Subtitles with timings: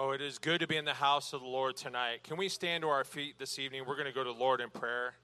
[0.00, 2.22] Oh, it is good to be in the house of the Lord tonight.
[2.22, 3.82] Can we stand to our feet this evening?
[3.84, 5.14] We're going to go to the Lord in prayer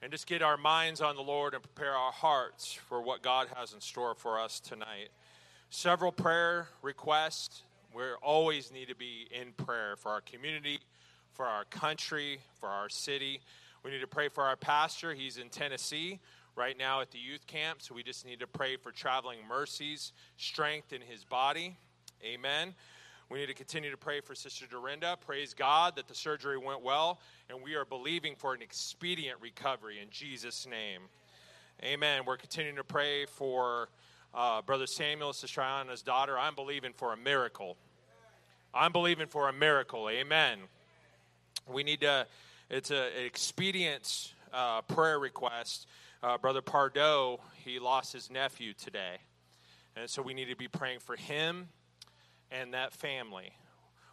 [0.00, 3.48] and just get our minds on the Lord and prepare our hearts for what God
[3.56, 5.08] has in store for us tonight.
[5.70, 7.64] Several prayer requests.
[7.92, 10.78] We always need to be in prayer for our community,
[11.32, 13.40] for our country, for our city.
[13.84, 15.14] We need to pray for our pastor.
[15.14, 16.20] He's in Tennessee
[16.54, 20.12] right now at the youth camp, so we just need to pray for traveling mercies,
[20.36, 21.74] strength in his body.
[22.24, 22.74] Amen.
[23.32, 25.16] We need to continue to pray for Sister Dorinda.
[25.24, 30.00] Praise God that the surgery went well, and we are believing for an expedient recovery
[30.02, 31.00] in Jesus' name.
[31.82, 32.24] Amen.
[32.26, 33.88] We're continuing to pray for
[34.34, 36.38] uh, Brother Samuel, Sister Ayana's daughter.
[36.38, 37.78] I'm believing for a miracle.
[38.74, 40.10] I'm believing for a miracle.
[40.10, 40.58] Amen.
[41.66, 42.26] We need to,
[42.68, 45.86] it's an expedient uh, prayer request.
[46.22, 49.16] Uh, Brother Pardo, he lost his nephew today.
[49.96, 51.68] And so we need to be praying for him
[52.52, 53.52] and that family.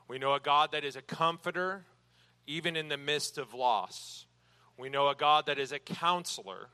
[0.08, 1.86] We know a God that is a comforter,
[2.48, 4.26] even in the midst of loss.
[4.78, 6.70] We know a God that is a counselor.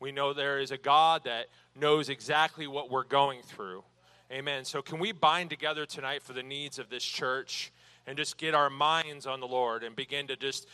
[0.00, 1.46] We know there is a God that
[1.78, 3.84] knows exactly what we're going through.
[4.32, 4.64] Amen.
[4.64, 7.72] So, can we bind together tonight for the needs of this church
[8.06, 10.66] and just get our minds on the Lord and begin to just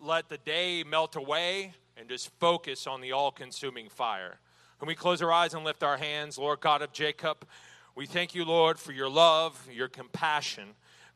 [0.00, 4.38] let the day melt away and just focus on the all consuming fire?
[4.78, 7.46] Can we close our eyes and lift our hands, Lord God of Jacob?
[7.94, 10.68] We thank you, Lord, for your love, your compassion.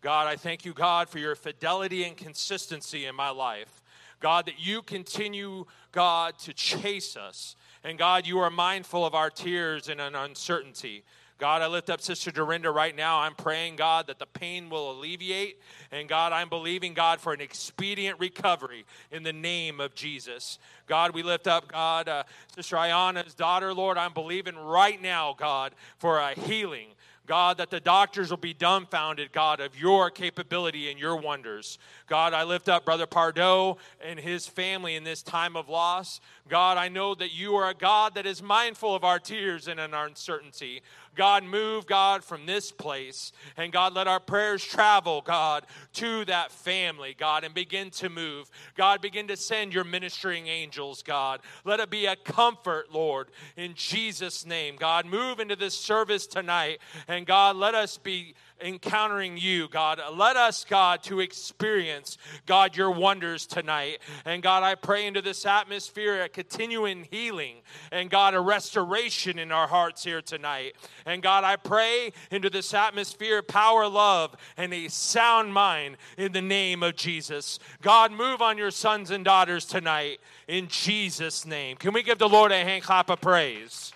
[0.02, 3.82] God, I thank you, God, for your fidelity and consistency in my life.
[4.20, 7.56] God, that you continue, God, to chase us.
[7.82, 11.02] And God, you are mindful of our tears and an uncertainty.
[11.38, 13.18] God, I lift up Sister Dorinda right now.
[13.20, 15.60] I'm praying, God, that the pain will alleviate.
[15.92, 20.58] And God, I'm believing, God, for an expedient recovery in the name of Jesus.
[20.86, 22.24] God, we lift up, God, uh,
[22.54, 23.98] Sister Ayana's daughter, Lord.
[23.98, 26.88] I'm believing right now, God, for a healing.
[27.26, 31.78] God, that the doctors will be dumbfounded, God, of your capability and your wonders.
[32.06, 36.20] God, I lift up Brother Pardo and his family in this time of loss.
[36.48, 39.80] God, I know that you are a God that is mindful of our tears and
[39.80, 40.82] our uncertainty.
[41.16, 43.32] God, move, God, from this place.
[43.56, 48.50] And God, let our prayers travel, God, to that family, God, and begin to move.
[48.76, 51.40] God, begin to send your ministering angels, God.
[51.64, 54.76] Let it be a comfort, Lord, in Jesus' name.
[54.76, 56.78] God, move into this service tonight.
[57.08, 60.00] And God, let us be encountering you, God.
[60.14, 63.98] Let us, God, to experience, God, your wonders tonight.
[64.24, 67.56] And God, I pray into this atmosphere a continuing healing
[67.92, 70.74] and God, a restoration in our hearts here tonight.
[71.04, 76.42] And God, I pray into this atmosphere power, love, and a sound mind in the
[76.42, 77.58] name of Jesus.
[77.82, 81.76] God, move on your sons and daughters tonight in Jesus' name.
[81.76, 83.92] Can we give the Lord a hand clap of praise?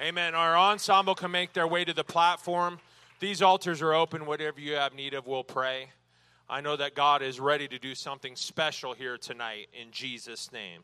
[0.00, 0.34] Amen.
[0.34, 2.80] Our ensemble can make their way to the platform.
[3.20, 4.26] These altars are open.
[4.26, 5.90] Whatever you have need of, we'll pray.
[6.50, 10.82] I know that God is ready to do something special here tonight in Jesus' name.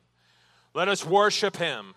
[0.74, 1.94] Let us worship Him.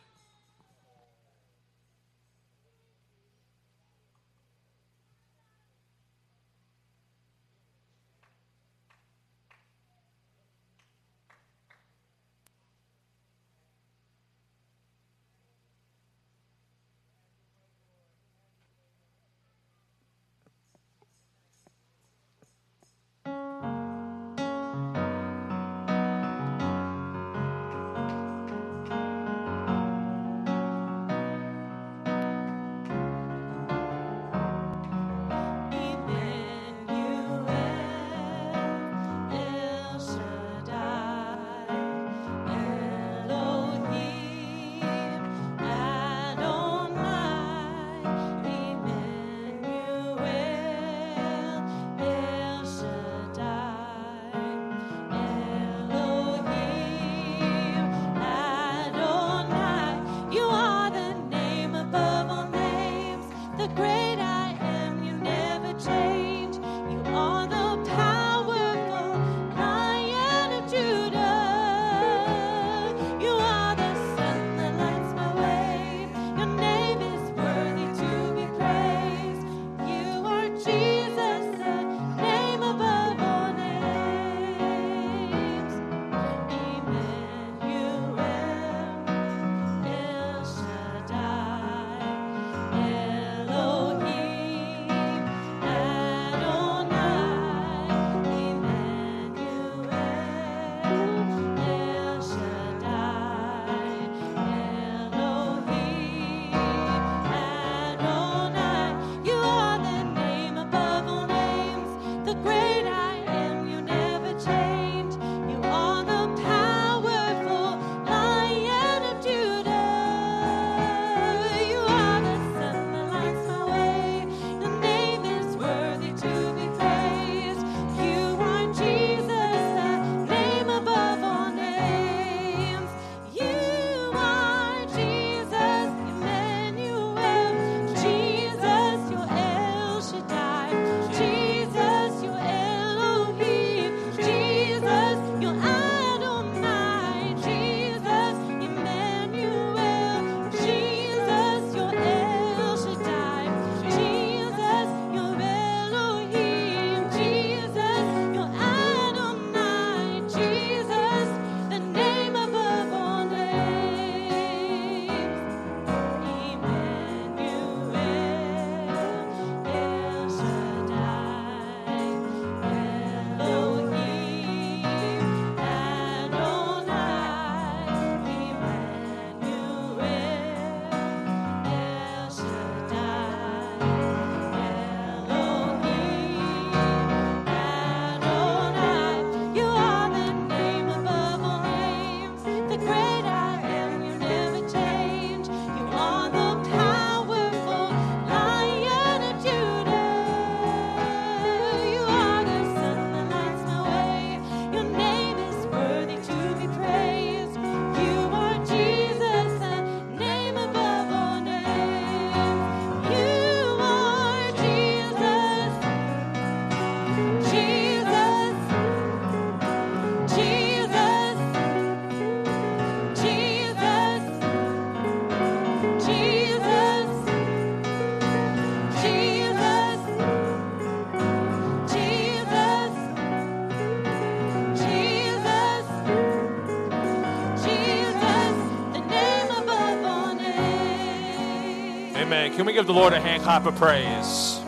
[242.56, 244.60] Can we give the Lord a hand clap of praise?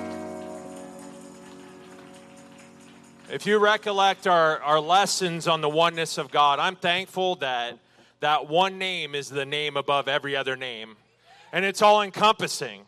[3.31, 7.77] If you recollect our, our lessons on the oneness of God, I'm thankful that
[8.21, 10.95] that one name is the name above every other name.
[11.53, 12.85] And it's all encompassing.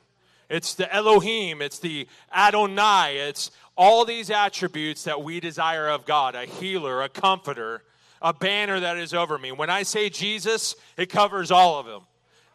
[0.49, 6.33] It's the Elohim, it's the Adonai, it's all these attributes that we desire of God
[6.33, 7.83] a healer, a comforter,
[8.19, 9.51] a banner that is over me.
[9.51, 12.01] When I say Jesus, it covers all of them.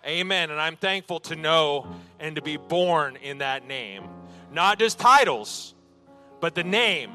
[0.07, 0.51] Amen.
[0.51, 1.87] And I'm thankful to know
[2.19, 4.05] and to be born in that name.
[4.53, 5.75] Not just titles,
[6.41, 7.13] but the name.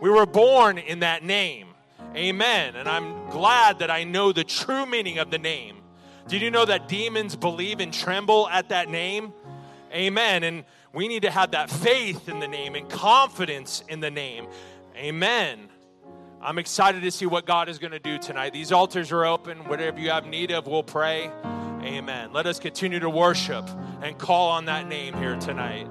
[0.00, 1.68] We were born in that name.
[2.14, 2.76] Amen.
[2.76, 5.78] And I'm glad that I know the true meaning of the name.
[6.28, 9.32] Did you know that demons believe and tremble at that name?
[9.92, 10.44] Amen.
[10.44, 14.46] And we need to have that faith in the name and confidence in the name.
[14.96, 15.68] Amen.
[16.40, 18.52] I'm excited to see what God is going to do tonight.
[18.52, 19.58] These altars are open.
[19.68, 21.30] Whatever you have need of, we'll pray.
[21.84, 22.32] Amen.
[22.32, 23.68] Let us continue to worship
[24.02, 25.88] and call on that name here tonight.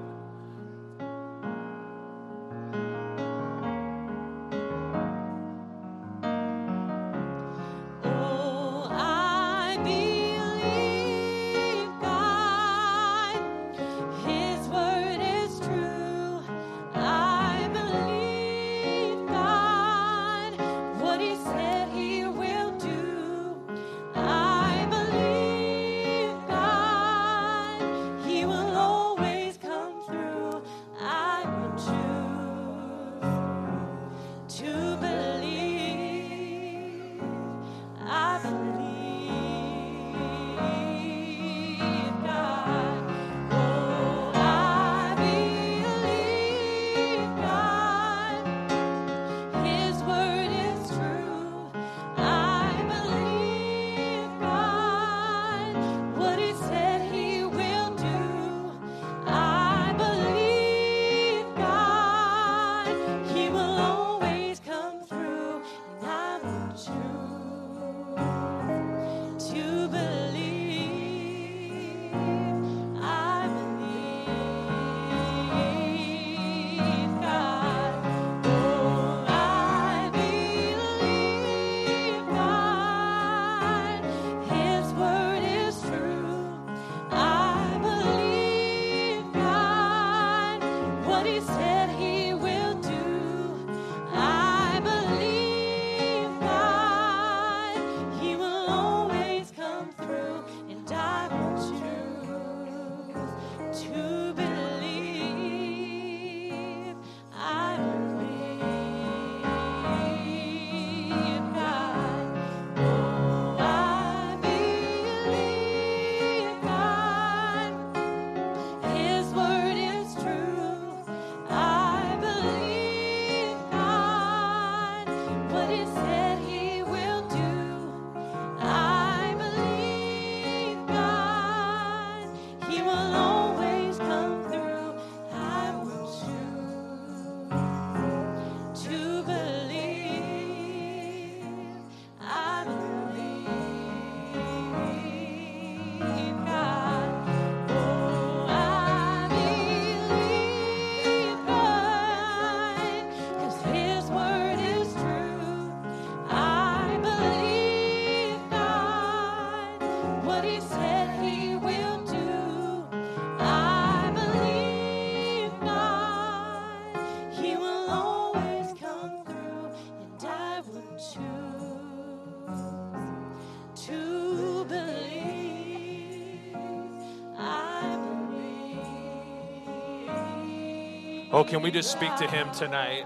[181.42, 183.04] Oh, can we just speak to him tonight?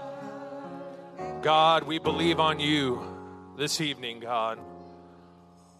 [1.41, 3.01] God, we believe on you
[3.57, 4.59] this evening, God.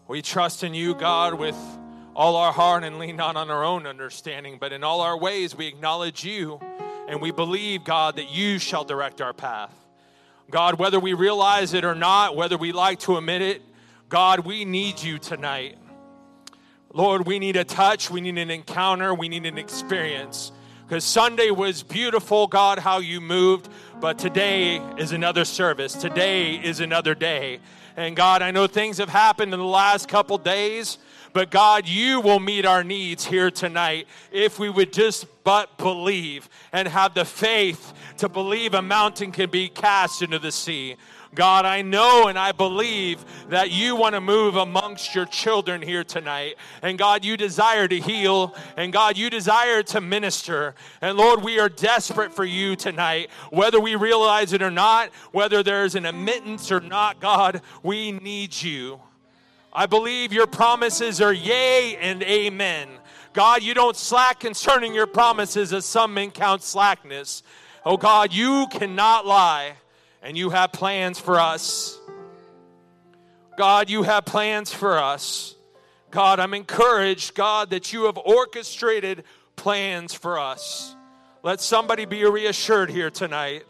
[0.08, 1.54] We trust in you, God, with
[2.16, 5.54] all our heart and lean not on our own understanding, but in all our ways
[5.54, 6.58] we acknowledge you
[7.06, 9.72] and we believe, God, that you shall direct our path.
[10.50, 13.62] God, whether we realize it or not, whether we like to admit it,
[14.08, 15.78] God, we need you tonight.
[16.92, 20.50] Lord, we need a touch, we need an encounter, we need an experience.
[20.88, 23.68] Because Sunday was beautiful, God, how you moved,
[24.00, 25.92] but today is another service.
[25.92, 27.58] Today is another day.
[27.98, 30.96] And God, I know things have happened in the last couple days,
[31.34, 36.48] but God, you will meet our needs here tonight if we would just but believe
[36.72, 40.96] and have the faith to believe a mountain can be cast into the sea.
[41.34, 46.02] God, I know and I believe that you want to move amongst your children here
[46.02, 46.54] tonight.
[46.82, 48.54] And God, you desire to heal.
[48.76, 50.74] And God, you desire to minister.
[51.00, 53.30] And Lord, we are desperate for you tonight.
[53.50, 58.60] Whether we realize it or not, whether there's an admittance or not, God, we need
[58.62, 59.00] you.
[59.72, 62.88] I believe your promises are yea and amen.
[63.32, 67.42] God, you don't slack concerning your promises as some men count slackness.
[67.84, 69.74] Oh God, you cannot lie,
[70.28, 71.98] and you have plans for us.
[73.56, 75.56] God, you have plans for us.
[76.10, 79.24] God, I'm encouraged, God, that you have orchestrated
[79.56, 80.94] plans for us.
[81.42, 83.64] Let somebody be reassured here tonight.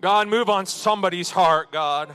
[0.00, 2.14] God, move on somebody's heart, God.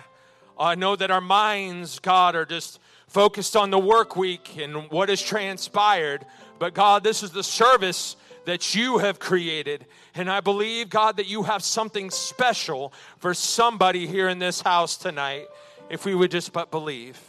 [0.58, 5.10] I know that our minds, God, are just focused on the work week and what
[5.10, 6.25] has transpired.
[6.58, 9.86] But God, this is the service that you have created.
[10.13, 14.97] And I believe, God, that you have something special for somebody here in this house
[14.97, 15.47] tonight
[15.89, 17.19] if we would just but believe.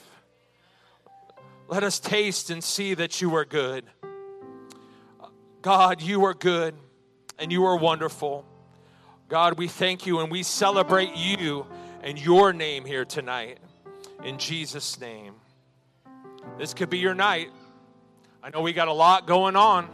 [1.69, 3.85] Let us taste and see that you are good.
[5.63, 6.77] God, you are good
[7.39, 8.45] and you are wonderful.
[9.29, 11.67] God, we thank you and we celebrate you
[12.03, 13.59] and your name here tonight.
[14.23, 15.35] In Jesus' name.
[16.59, 17.51] This could be your night.
[18.43, 19.89] I know we got a lot going on.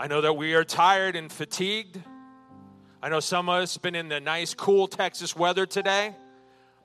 [0.00, 2.02] I know that we are tired and fatigued.
[3.02, 6.14] I know some of us been in the nice, cool Texas weather today,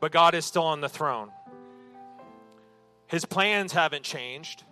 [0.01, 1.31] but God is still on the throne.
[3.07, 4.65] His plans haven't changed.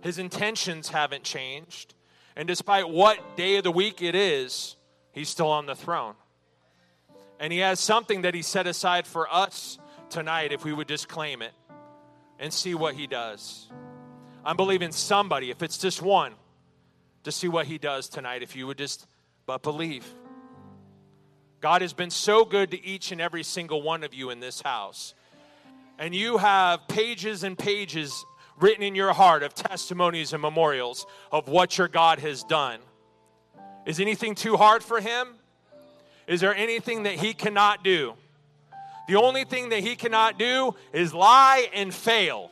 [0.00, 1.94] His intentions haven't changed.
[2.34, 4.74] And despite what day of the week it is,
[5.12, 6.14] he's still on the throne.
[7.38, 9.78] And he has something that he set aside for us
[10.10, 11.52] tonight if we would just claim it
[12.40, 13.70] and see what he does.
[14.44, 16.32] I'm believing somebody, if it's just one,
[17.24, 19.06] to see what he does tonight if you would just
[19.46, 20.06] but believe.
[21.60, 24.60] God has been so good to each and every single one of you in this
[24.60, 25.14] house.
[25.98, 28.24] And you have pages and pages
[28.58, 32.80] written in your heart of testimonies and memorials of what your God has done.
[33.86, 35.34] Is anything too hard for him?
[36.26, 38.14] Is there anything that he cannot do?
[39.08, 42.50] The only thing that he cannot do is lie and fail.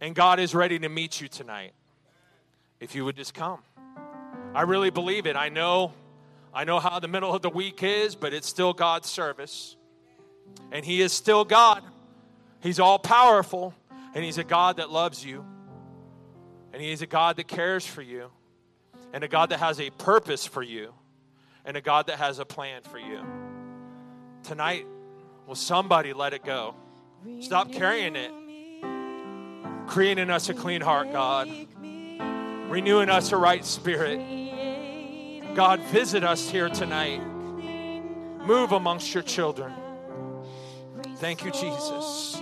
[0.00, 1.72] And God is ready to meet you tonight
[2.80, 3.60] if you would just come.
[4.54, 5.36] I really believe it.
[5.36, 5.92] I know
[6.52, 9.76] I know how the middle of the week is, but it's still God's service.
[10.72, 11.84] And he is still God.
[12.60, 13.72] He's all powerful
[14.14, 15.44] and he's a God that loves you.
[16.72, 18.30] And he is a God that cares for you.
[19.12, 20.92] And a God that has a purpose for you.
[21.64, 23.20] And a God that has a plan for you.
[24.42, 24.86] Tonight,
[25.46, 26.74] will somebody let it go?
[27.40, 28.32] Stop carrying it.
[29.86, 31.48] Creating in us a clean heart, God
[32.70, 34.20] renewing us a right spirit.
[35.54, 37.20] God, visit us here tonight.
[38.46, 39.72] Move amongst your children.
[41.16, 42.40] Thank you, Jesus.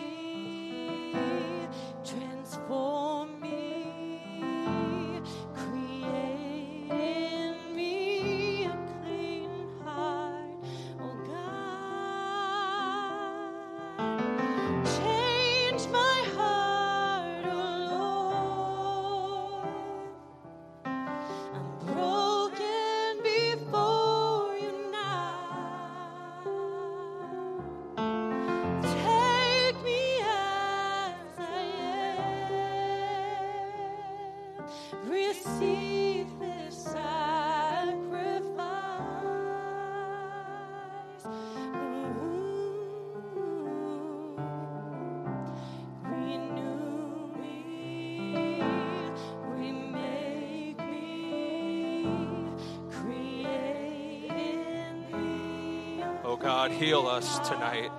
[57.19, 57.91] Us tonight.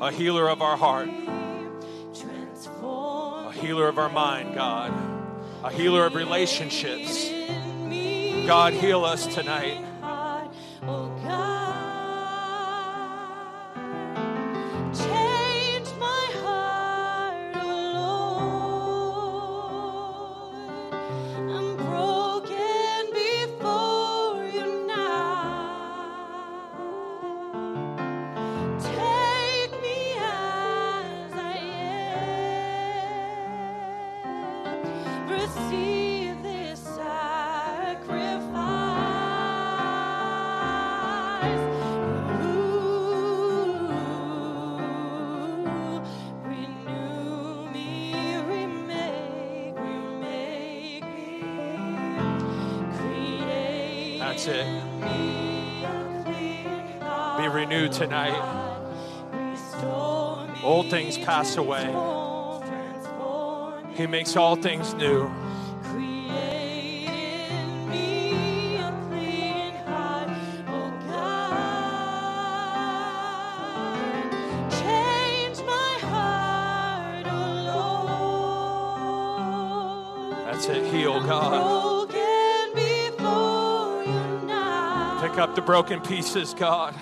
[0.00, 4.94] A healer of our heart, a healer of our mind, God,
[5.62, 7.30] a healer of relationships.
[8.46, 9.76] God, heal us tonight.
[61.26, 61.86] Pass away.
[63.94, 65.28] He makes all things new.
[80.44, 80.94] That's it.
[80.94, 82.08] Heal, God.
[85.20, 86.94] Pick up the broken pieces, God.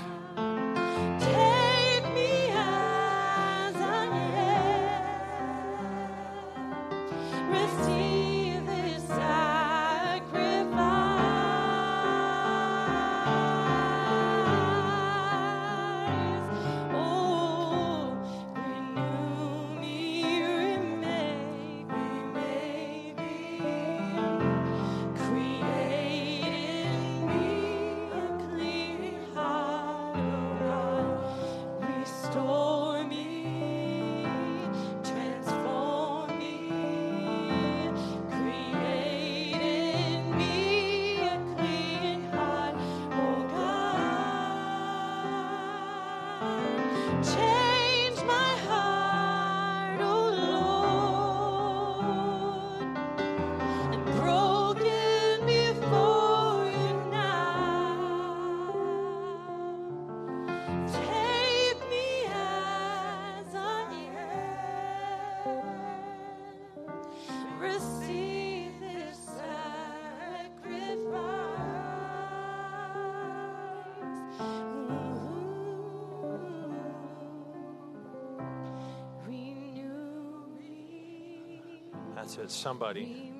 [82.65, 83.31] Somebody.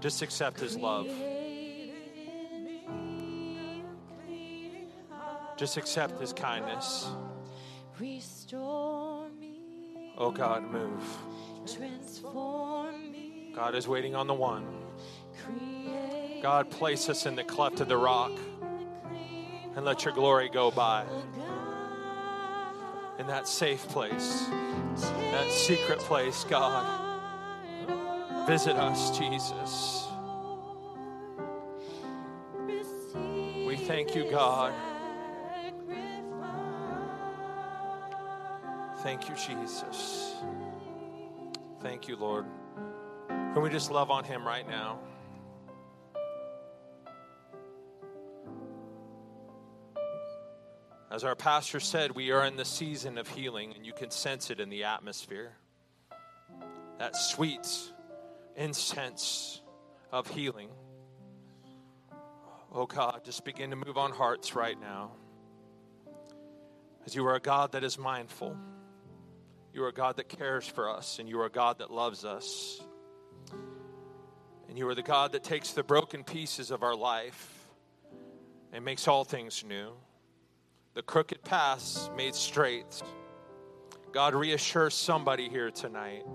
[0.00, 1.06] Just accept his love.
[5.58, 7.10] Just accept his kindness.
[10.16, 11.18] Oh God, move.
[13.54, 14.66] God is waiting on the one.
[16.40, 18.32] God, place us in the cleft of the rock
[19.76, 21.04] and let your glory go by.
[23.18, 24.46] In that safe place,
[25.32, 26.86] that secret place, God.
[28.46, 30.06] Visit us, Jesus.
[33.66, 34.72] We thank you, God.
[39.02, 40.36] Thank you, Jesus.
[41.80, 42.46] Thank you, Lord.
[43.28, 45.00] Can we just love on him right now?
[51.18, 54.52] As our pastor said, we are in the season of healing, and you can sense
[54.52, 55.50] it in the atmosphere.
[57.00, 57.66] That sweet
[58.54, 59.60] incense
[60.12, 60.68] of healing.
[62.72, 65.10] Oh God, just begin to move on hearts right now.
[67.04, 68.56] As you are a God that is mindful,
[69.74, 72.24] you are a God that cares for us, and you are a God that loves
[72.24, 72.80] us.
[74.68, 77.66] And you are the God that takes the broken pieces of our life
[78.72, 79.94] and makes all things new
[80.98, 83.04] the crooked paths made straight.
[84.10, 86.26] God, reassure somebody here tonight.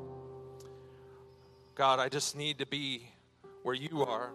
[1.76, 3.10] God, I just need to be
[3.64, 4.32] where you are,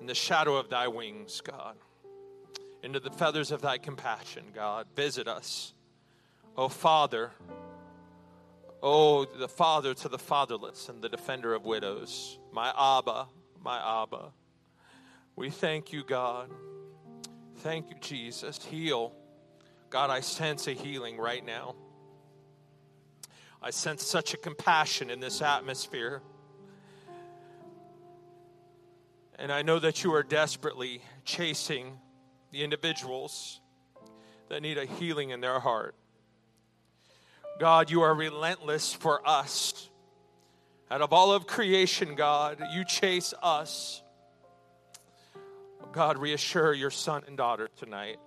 [0.00, 1.76] in the shadow of thy wings, God,
[2.82, 4.86] into the feathers of thy compassion, God.
[4.96, 5.74] Visit us.
[6.56, 7.30] Oh, Father,
[8.82, 13.26] oh, the Father to the fatherless and the defender of widows, my Abba,
[13.62, 14.32] my Abba.
[15.36, 16.48] We thank you, God.
[17.60, 18.64] Thank you, Jesus.
[18.64, 19.12] Heal.
[19.90, 21.74] God, I sense a healing right now.
[23.60, 26.22] I sense such a compassion in this atmosphere.
[29.38, 31.98] And I know that you are desperately chasing
[32.50, 33.60] the individuals
[34.48, 35.94] that need a healing in their heart.
[37.58, 39.90] God, you are relentless for us.
[40.90, 44.02] Out of all of creation, God, you chase us.
[45.92, 48.18] God, reassure your son and daughter tonight.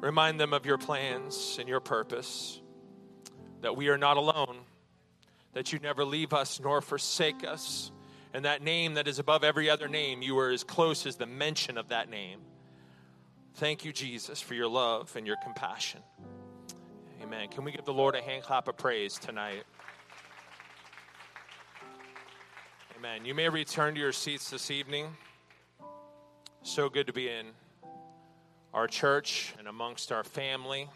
[0.00, 2.60] Remind them of your plans and your purpose,
[3.62, 4.58] that we are not alone,
[5.54, 7.90] that you never leave us nor forsake us.
[8.34, 11.24] And that name that is above every other name, you are as close as the
[11.24, 12.40] mention of that name.
[13.54, 16.00] Thank you, Jesus, for your love and your compassion.
[17.22, 17.48] Amen.
[17.48, 19.64] Can we give the Lord a hand clap of praise tonight?
[22.98, 23.24] Amen.
[23.24, 25.06] You may return to your seats this evening.
[26.66, 27.46] So good to be in
[28.74, 30.88] our church and amongst our family.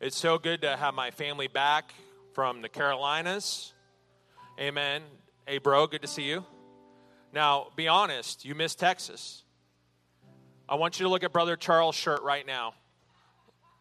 [0.00, 1.92] It's so good to have my family back
[2.32, 3.72] from the Carolinas.
[4.60, 5.02] Amen.
[5.48, 6.44] Hey, bro, good to see you.
[7.32, 9.42] Now, be honest, you miss Texas.
[10.68, 12.74] I want you to look at Brother Charles' shirt right now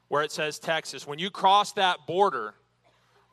[0.08, 1.06] where it says Texas.
[1.06, 2.56] When you cross that border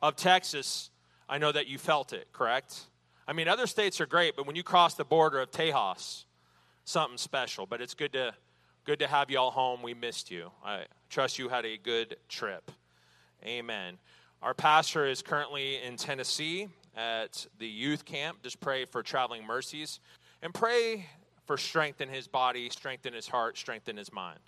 [0.03, 0.91] of Texas,
[1.27, 2.79] I know that you felt it, correct?
[3.27, 6.25] I mean, other states are great, but when you cross the border of Tejas,
[6.85, 7.65] something special.
[7.65, 8.33] But it's good to
[8.85, 9.81] good to have you all home.
[9.81, 10.51] We missed you.
[10.63, 12.71] I trust you had a good trip.
[13.43, 13.97] Amen.
[14.41, 18.43] Our pastor is currently in Tennessee at the youth camp.
[18.43, 19.99] Just pray for traveling mercies
[20.41, 21.07] and pray
[21.45, 24.39] for strength in his body, strength in his heart, strength in his mind.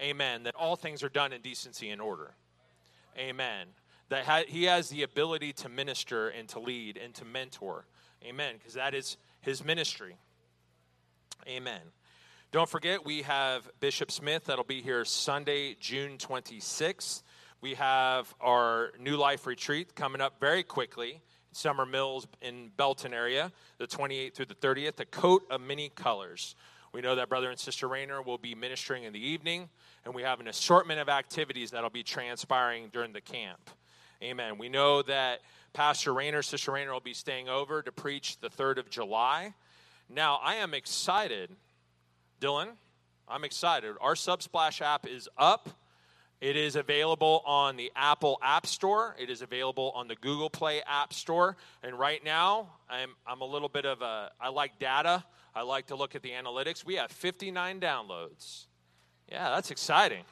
[0.00, 0.42] Amen.
[0.42, 2.32] That all things are done in decency and order.
[3.16, 3.68] Amen.
[4.08, 7.86] That he has the ability to minister and to lead and to mentor.
[8.24, 8.56] Amen.
[8.58, 10.16] Because that is his ministry.
[11.48, 11.80] Amen.
[12.52, 17.22] Don't forget, we have Bishop Smith that'll be here Sunday, June 26th.
[17.60, 21.20] We have our New Life retreat coming up very quickly.
[21.50, 26.54] Summer Mills in Belton area, the 28th through the 30th, a coat of many colors.
[26.92, 29.68] We know that Brother and Sister Rayner will be ministering in the evening,
[30.04, 33.70] and we have an assortment of activities that'll be transpiring during the camp.
[34.22, 34.58] Amen.
[34.58, 35.40] We know that
[35.72, 39.54] Pastor Rayner, Sister Rayner will be staying over to preach the 3rd of July.
[40.14, 41.48] Now, I am excited,
[42.38, 42.68] Dylan.
[43.26, 43.94] I'm excited.
[43.98, 45.70] Our Subsplash app is up.
[46.42, 49.16] It is available on the Apple App Store.
[49.18, 51.56] It is available on the Google Play App Store.
[51.82, 55.24] And right now, I'm, I'm a little bit of a, I like data.
[55.54, 56.84] I like to look at the analytics.
[56.84, 58.66] We have 59 downloads.
[59.30, 60.24] Yeah, that's exciting.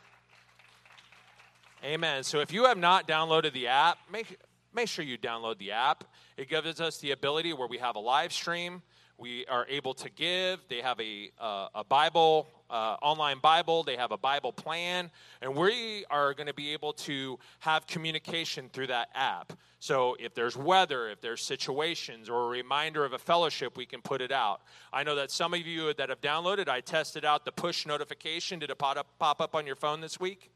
[1.83, 2.23] Amen.
[2.25, 4.37] So if you have not downloaded the app, make,
[4.75, 6.05] make sure you download the app.
[6.37, 8.83] It gives us the ability where we have a live stream.
[9.21, 10.61] We are able to give.
[10.71, 13.83] They have a, uh, a Bible, uh, online Bible.
[13.83, 15.11] They have a Bible plan.
[15.43, 19.53] And we are going to be able to have communication through that app.
[19.79, 24.01] So if there's weather, if there's situations, or a reminder of a fellowship, we can
[24.01, 24.63] put it out.
[24.91, 28.59] I know that some of you that have downloaded, I tested out the push notification.
[28.59, 30.51] Did it pop up, pop up on your phone this week?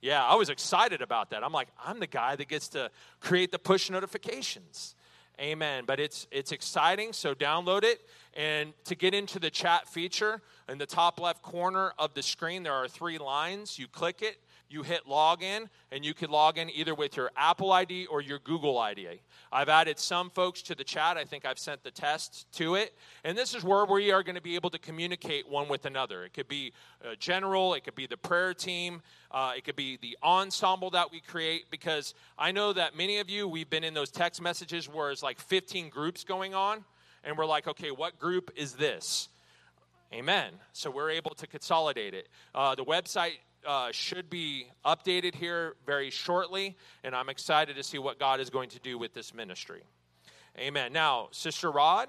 [0.00, 1.44] Yeah, I was excited about that.
[1.44, 2.90] I'm like, I'm the guy that gets to
[3.20, 4.94] create the push notifications.
[5.40, 5.84] Amen.
[5.86, 8.00] But it's it's exciting, so download it.
[8.34, 12.62] And to get into the chat feature, in the top left corner of the screen,
[12.62, 13.78] there are three lines.
[13.78, 14.38] You click it,
[14.70, 18.38] you hit login, and you can log in either with your Apple ID or your
[18.38, 19.20] Google ID.
[19.50, 21.16] I've added some folks to the chat.
[21.16, 22.94] I think I've sent the test to it.
[23.24, 26.24] And this is where we are going to be able to communicate one with another.
[26.24, 29.00] It could be a general, it could be the prayer team,
[29.30, 33.30] uh, it could be the ensemble that we create, because I know that many of
[33.30, 36.84] you, we've been in those text messages where it's like 15 groups going on,
[37.24, 39.28] and we're like, okay, what group is this?
[40.12, 40.52] Amen.
[40.72, 42.28] So we're able to consolidate it.
[42.54, 47.98] Uh, the website uh, should be updated here very shortly, and I'm excited to see
[47.98, 49.82] what God is going to do with this ministry.
[50.58, 50.92] Amen.
[50.92, 52.08] Now, Sister Rod,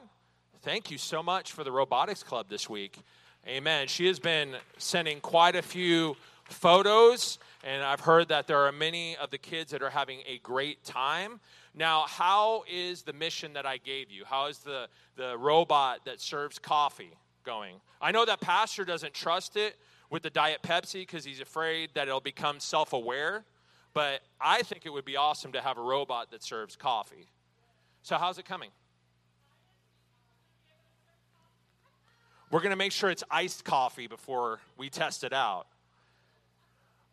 [0.61, 2.99] thank you so much for the robotics club this week.
[3.47, 3.87] Amen.
[3.87, 9.15] She has been sending quite a few photos, and I've heard that there are many
[9.17, 11.39] of the kids that are having a great time.
[11.75, 14.25] Now, how is the mission that I gave you?
[14.25, 17.11] How is the, the robot that serves coffee
[17.43, 17.75] going?
[18.01, 19.77] I know that Pastor doesn't trust it,
[20.09, 23.45] with the Diet Pepsi because he's afraid that it'll become self aware.
[23.93, 27.27] But I think it would be awesome to have a robot that serves coffee.
[28.03, 28.69] So, how's it coming?
[32.51, 35.67] We're going to make sure it's iced coffee before we test it out.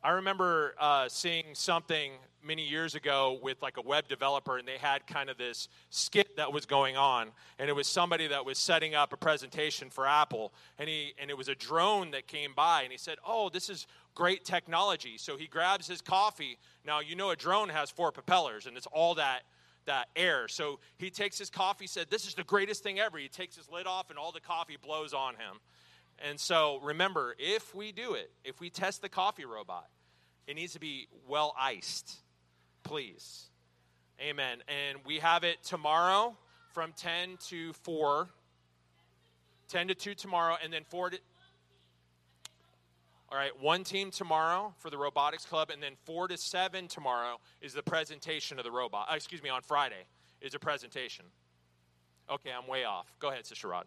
[0.02, 2.12] I remember uh, seeing something
[2.44, 6.36] many years ago with like a web developer, and they had kind of this skit
[6.36, 7.28] that was going on,
[7.58, 11.30] and it was somebody that was setting up a presentation for Apple, and he and
[11.30, 15.18] it was a drone that came by, and he said, "Oh, this is great technology."
[15.18, 16.58] So he grabs his coffee.
[16.84, 19.42] Now you know a drone has four propellers, and it's all that
[19.86, 20.46] that air.
[20.48, 23.18] So he takes his coffee, said, This is the greatest thing ever.
[23.18, 25.60] He takes his lid off, and all the coffee blows on him.
[26.18, 29.88] And so remember, if we do it, if we test the coffee robot,
[30.46, 32.16] it needs to be well iced,
[32.84, 33.50] please.
[34.20, 34.58] Amen.
[34.68, 36.36] And we have it tomorrow
[36.72, 38.28] from 10 to 4.
[39.68, 41.18] 10 to 2 tomorrow, and then 4 to.
[43.28, 47.38] All right, one team tomorrow for the robotics club, and then 4 to 7 tomorrow
[47.60, 49.08] is the presentation of the robot.
[49.10, 50.06] Uh, excuse me, on Friday
[50.40, 51.24] is a presentation.
[52.30, 53.12] Okay, I'm way off.
[53.18, 53.86] Go ahead, Sister Rod.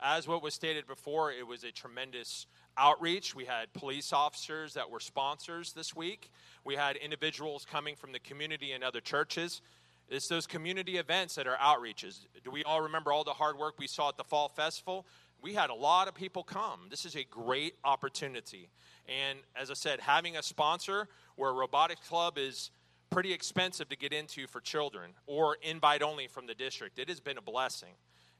[0.00, 2.46] As what was stated before, it was a tremendous
[2.76, 3.34] outreach.
[3.34, 6.30] We had police officers that were sponsors this week.
[6.64, 9.60] We had individuals coming from the community and other churches.
[10.08, 12.20] It's those community events that are outreaches.
[12.44, 15.04] Do we all remember all the hard work we saw at the Fall Festival?
[15.42, 16.86] We had a lot of people come.
[16.90, 18.70] This is a great opportunity.
[19.08, 22.70] And as I said, having a sponsor where a robotics club is
[23.10, 27.20] pretty expensive to get into for children or invite only from the district, it has
[27.20, 27.94] been a blessing.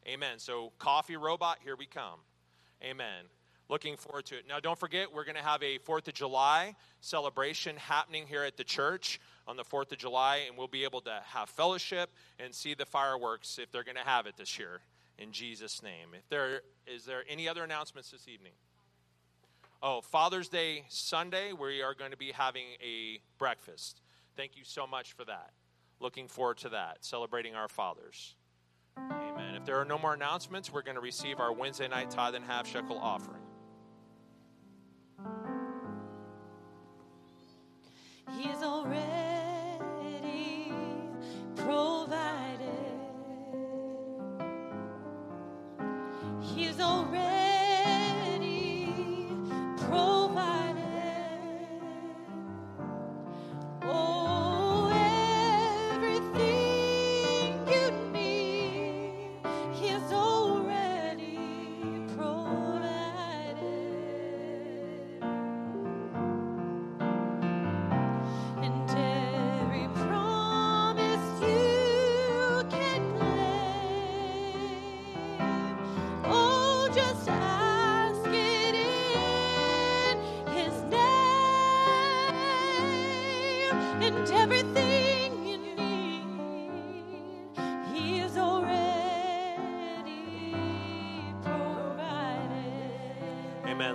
[0.08, 0.38] Amen.
[0.38, 2.20] So, coffee robot, here we come.
[2.82, 3.24] Amen.
[3.68, 4.44] Looking forward to it.
[4.48, 8.56] Now, don't forget, we're going to have a 4th of July celebration happening here at
[8.56, 12.54] the church on the 4th of July, and we'll be able to have fellowship and
[12.54, 14.80] see the fireworks if they're going to have it this year
[15.18, 16.14] in Jesus' name.
[16.14, 18.52] If there is there any other announcements this evening?
[19.82, 24.00] Oh, Father's Day Sunday, we are going to be having a breakfast.
[24.36, 25.50] Thank you so much for that.
[26.00, 28.34] Looking forward to that, celebrating our fathers.
[29.10, 29.54] Amen.
[29.54, 32.44] If there are no more announcements, we're going to receive our Wednesday night tithe and
[32.44, 33.42] half shekel offering.
[38.36, 39.02] He is already
[41.56, 42.68] provided.
[46.40, 47.27] He is already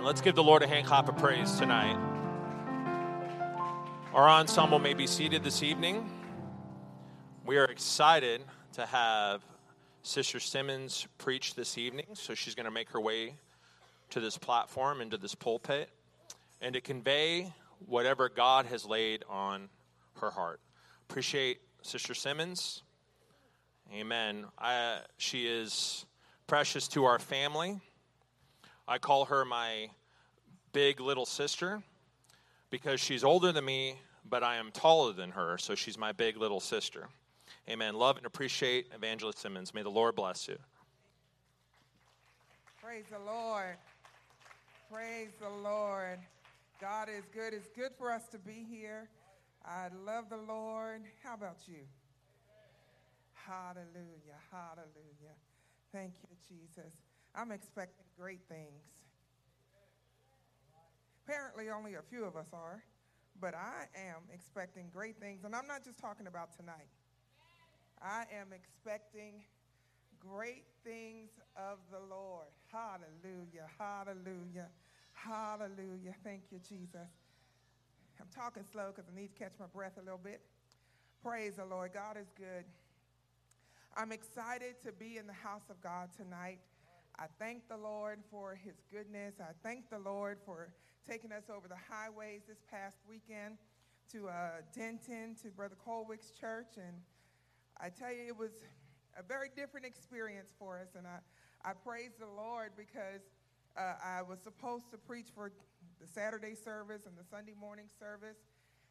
[0.04, 1.96] Let's give the Lord a hand clap of praise tonight.
[4.12, 6.06] Our ensemble may be seated this evening.
[7.46, 8.42] We are excited
[8.74, 9.40] to have
[10.02, 13.36] Sister Simmons preach this evening, so she's going to make her way
[14.10, 15.88] to this platform, into this pulpit,
[16.60, 17.54] and to convey
[17.86, 19.70] whatever God has laid on
[20.20, 20.60] her heart.
[21.08, 22.82] Appreciate Sister Simmons.
[23.90, 24.44] Amen.
[24.58, 26.04] I, she is
[26.46, 27.80] precious to our family.
[28.86, 29.88] I call her my
[30.72, 31.82] big little sister
[32.70, 33.96] because she's older than me,
[34.28, 37.08] but I am taller than her, so she's my big little sister.
[37.68, 37.94] Amen.
[37.94, 39.72] Love and appreciate Evangelist Simmons.
[39.72, 40.58] May the Lord bless you.
[42.82, 43.76] Praise the Lord.
[44.92, 46.18] Praise the Lord.
[46.80, 47.54] God is good.
[47.54, 49.08] It's good for us to be here.
[49.64, 51.00] I love the Lord.
[51.22, 51.80] How about you?
[53.32, 54.38] Hallelujah.
[54.50, 55.36] Hallelujah.
[55.90, 56.92] Thank you, Jesus.
[57.34, 58.82] I'm expecting great things.
[61.26, 62.82] Apparently, only a few of us are,
[63.40, 65.44] but I am expecting great things.
[65.44, 66.88] And I'm not just talking about tonight,
[68.00, 69.42] I am expecting
[70.20, 72.48] great things of the Lord.
[72.70, 74.68] Hallelujah, hallelujah,
[75.12, 76.14] hallelujah.
[76.22, 77.08] Thank you, Jesus.
[78.20, 80.40] I'm talking slow because I need to catch my breath a little bit.
[81.22, 81.92] Praise the Lord.
[81.92, 82.64] God is good.
[83.96, 86.58] I'm excited to be in the house of God tonight.
[87.18, 89.34] I thank the Lord for his goodness.
[89.40, 90.72] I thank the Lord for
[91.08, 93.58] taking us over the highways this past weekend
[94.10, 96.74] to uh, Denton, to Brother Colwick's church.
[96.76, 96.96] And
[97.80, 98.50] I tell you, it was
[99.16, 100.96] a very different experience for us.
[100.98, 101.18] And I,
[101.62, 103.22] I praise the Lord because
[103.76, 105.52] uh, I was supposed to preach for
[106.00, 108.42] the Saturday service and the Sunday morning service.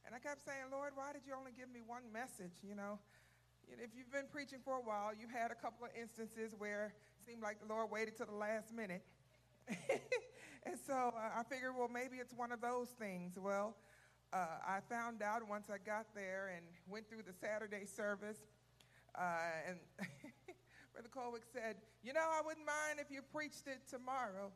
[0.05, 2.63] And I kept saying, Lord, why did you only give me one message?
[2.63, 2.99] You know,
[3.67, 6.93] if you've been preaching for a while, you've had a couple of instances where
[7.25, 9.03] seemed like the Lord waited to the last minute.
[9.67, 13.37] and so uh, I figured, well, maybe it's one of those things.
[13.39, 13.75] Well,
[14.33, 18.39] uh, I found out once I got there and went through the Saturday service,
[19.15, 19.77] uh, and
[20.93, 24.51] Brother Colwick said, You know, I wouldn't mind if you preached it tomorrow.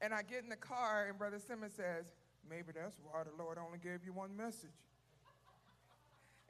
[0.00, 2.04] And I get in the car, and Brother Simmons says,
[2.48, 4.76] Maybe that's why the Lord only gave you one message.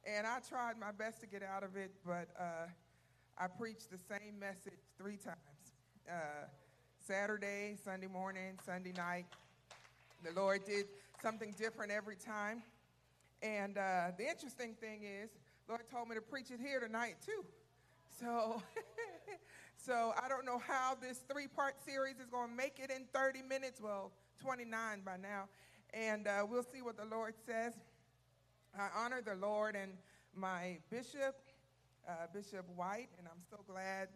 [0.04, 2.66] And I tried my best to get out of it, but uh,
[3.36, 5.36] I preached the same message three times
[6.08, 6.46] uh,
[7.04, 9.26] Saturday, Sunday morning, Sunday night.
[10.22, 10.86] The Lord did
[11.20, 12.62] something different every time.
[13.42, 15.30] And uh, the interesting thing is,
[15.68, 17.44] Lord told me to preach it here tonight too.
[18.20, 18.62] So,
[19.76, 23.42] so I don't know how this three-part series is going to make it in 30
[23.42, 23.80] minutes.
[23.80, 25.48] Well, 29 by now,
[25.92, 27.72] and uh, we'll see what the Lord says.
[28.78, 29.92] I honor the Lord and
[30.36, 31.36] my bishop,
[32.08, 34.08] uh, Bishop White, and I'm so glad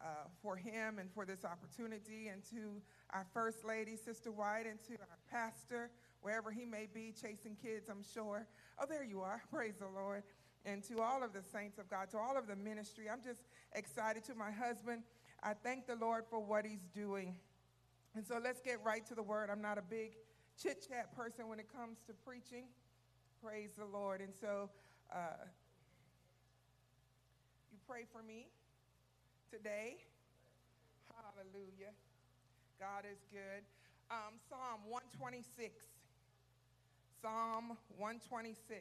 [0.00, 2.80] uh, for him and for this opportunity, and to
[3.10, 5.90] our First Lady, Sister White, and to our pastor,
[6.20, 8.46] wherever he may be, chasing kids, I'm sure.
[8.78, 9.42] Oh, there you are.
[9.52, 10.22] Praise the Lord.
[10.66, 13.44] And to all of the saints of God, to all of the ministry, I'm just
[13.74, 14.24] excited.
[14.24, 15.02] To my husband,
[15.42, 17.36] I thank the Lord for what he's doing.
[18.14, 19.50] And so let's get right to the word.
[19.50, 20.12] I'm not a big
[20.60, 22.64] chit chat person when it comes to preaching.
[23.42, 24.22] Praise the Lord.
[24.22, 24.70] And so
[25.12, 25.44] uh,
[27.88, 28.46] pray for me
[29.52, 29.96] today.
[31.12, 31.92] Hallelujah.
[32.80, 33.62] God is good.
[34.10, 35.84] Um, Psalm 126.
[37.20, 38.80] Psalm 126.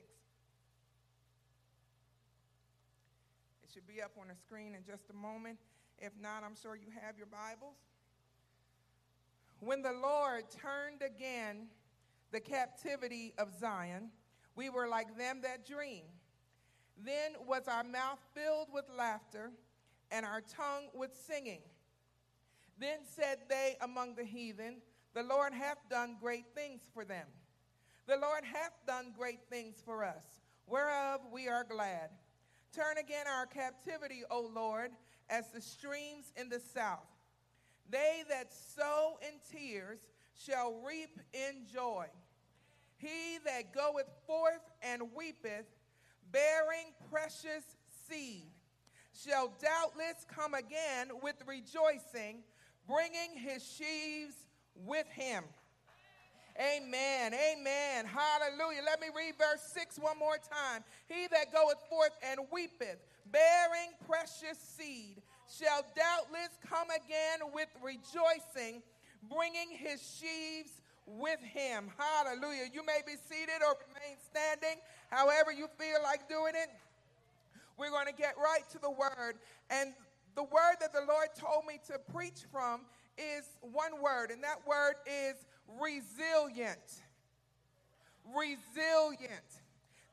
[3.63, 5.57] It should be up on the screen in just a moment.
[5.99, 7.75] If not, I'm sure you have your Bibles.
[9.59, 11.67] When the Lord turned again
[12.31, 14.11] the captivity of Zion,
[14.55, 16.03] we were like them that dream.
[16.97, 19.51] Then was our mouth filled with laughter
[20.11, 21.61] and our tongue with singing.
[22.79, 24.81] Then said they among the heathen,
[25.13, 27.27] The Lord hath done great things for them.
[28.07, 30.23] The Lord hath done great things for us,
[30.67, 32.09] whereof we are glad.
[32.73, 34.91] Turn again our captivity, O Lord,
[35.29, 37.07] as the streams in the south.
[37.89, 39.99] They that sow in tears
[40.35, 42.07] shall reap in joy.
[42.97, 45.65] He that goeth forth and weepeth,
[46.33, 47.63] bearing precious
[48.09, 48.51] seed,
[49.13, 52.43] shall doubtless come again with rejoicing,
[52.87, 54.35] bringing his sheaves
[54.75, 55.43] with him.
[56.59, 57.33] Amen.
[57.33, 58.05] Amen.
[58.05, 58.81] Hallelujah.
[58.85, 60.83] Let me read verse 6 one more time.
[61.07, 62.97] He that goeth forth and weepeth,
[63.31, 68.83] bearing precious seed, shall doubtless come again with rejoicing,
[69.29, 71.91] bringing his sheaves with him.
[71.97, 72.65] Hallelujah.
[72.73, 76.69] You may be seated or remain standing, however you feel like doing it.
[77.77, 79.35] We're going to get right to the word.
[79.69, 79.93] And
[80.35, 82.81] the word that the Lord told me to preach from
[83.17, 85.35] is one word, and that word is
[85.79, 87.01] resilient.
[88.25, 89.49] Resilient.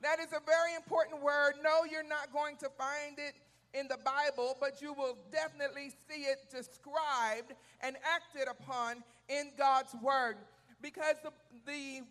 [0.01, 1.53] That is a very important word.
[1.63, 3.35] No, you're not going to find it
[3.73, 9.95] in the Bible, but you will definitely see it described and acted upon in God's
[10.01, 10.37] word.
[10.81, 11.31] Because the,
[11.65, 12.01] the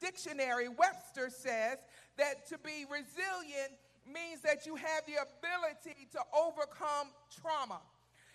[0.00, 1.78] dictionary, Webster says
[2.18, 3.72] that to be resilient
[4.06, 7.80] means that you have the ability to overcome trauma.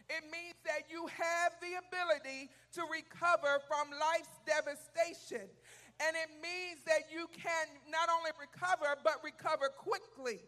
[0.07, 5.49] It means that you have the ability to recover from life's devastation.
[5.97, 10.45] And it means that you can not only recover, but recover quickly.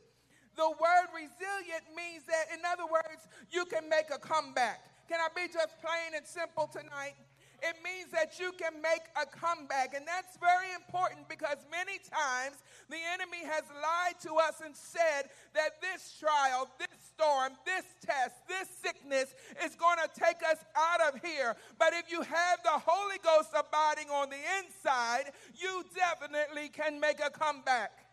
[0.56, 4.82] The word resilient means that, in other words, you can make a comeback.
[5.08, 7.16] Can I be just plain and simple tonight?
[7.62, 9.94] It means that you can make a comeback.
[9.96, 12.58] And that's very important because many times
[12.90, 18.36] the enemy has lied to us and said that this trial, this storm, this test,
[18.48, 19.34] this sickness
[19.66, 21.56] is going to take us out of here.
[21.80, 27.20] But if you have the Holy Ghost abiding on the inside, you definitely can make
[27.20, 28.07] a comeback.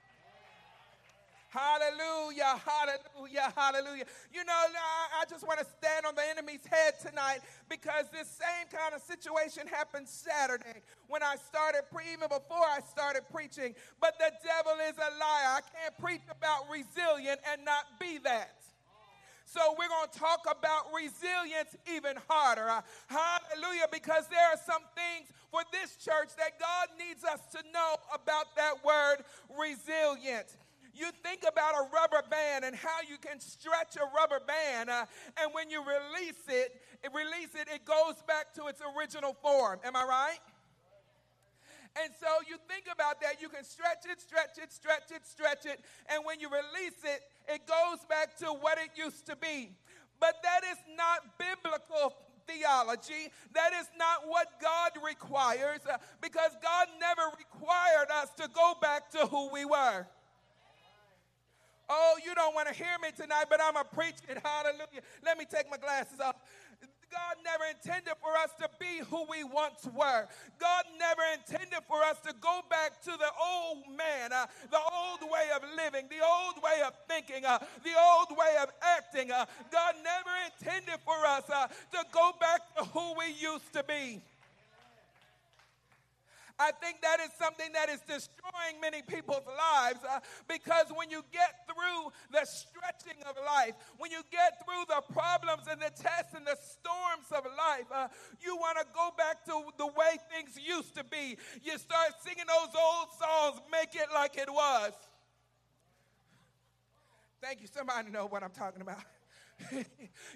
[1.55, 4.05] Hallelujah, hallelujah, hallelujah.
[4.35, 8.67] You know, I, just want to stand on the enemy's head tonight because this same
[8.75, 13.77] kind of situation happened Saturday when I started, pre- even before I started preaching.
[14.01, 15.55] But the devil is a liar.
[15.55, 18.59] I can't preach about resilient and not be that.
[19.47, 22.67] So we're going to talk about resilience even harder.
[22.67, 23.87] Uh, hallelujah.
[23.93, 28.57] Because there are some things for this church that God needs us to know about
[28.57, 29.23] that word
[29.55, 30.51] resilient.
[30.95, 35.07] You think about a rubber band and how you can stretch a rubber band, uh,
[35.43, 39.81] and when you release it, it release it, it goes back to its original form.
[39.85, 40.39] Am I right?
[42.03, 45.67] And so you think about that, you can stretch it, stretch it, stretch it, stretch
[45.67, 45.81] it,
[46.11, 49.71] and when you release it, it goes back to what it used to be.
[50.19, 52.15] But that is not biblical
[52.47, 53.31] theology.
[53.53, 59.11] That is not what God requires uh, because God never required us to go back
[59.13, 60.07] to who we were.
[61.89, 64.39] Oh, you don't want to hear me tonight, but I'm a preach it.
[64.43, 65.03] Hallelujah.
[65.25, 66.37] Let me take my glasses off.
[67.15, 70.27] God never intended for us to be who we once were.
[70.59, 75.23] God never intended for us to go back to the old man, uh, the old
[75.31, 79.31] way of living, the old way of thinking, uh, the old way of acting.
[79.31, 83.85] Uh, God never intended for us uh, to go back to who we used to
[83.85, 84.21] be.
[86.59, 91.25] I think that is something that is destroying many people's lives uh, because when you
[91.33, 96.35] get through the stretching of life, when you get through the problems and the tests
[96.35, 98.07] and the storms of life, uh,
[98.41, 101.37] you want to go back to the way things used to be.
[101.63, 104.93] You start singing those old songs, make it like it was.
[107.43, 107.67] Thank you.
[107.67, 109.03] Somebody know what I'm talking about.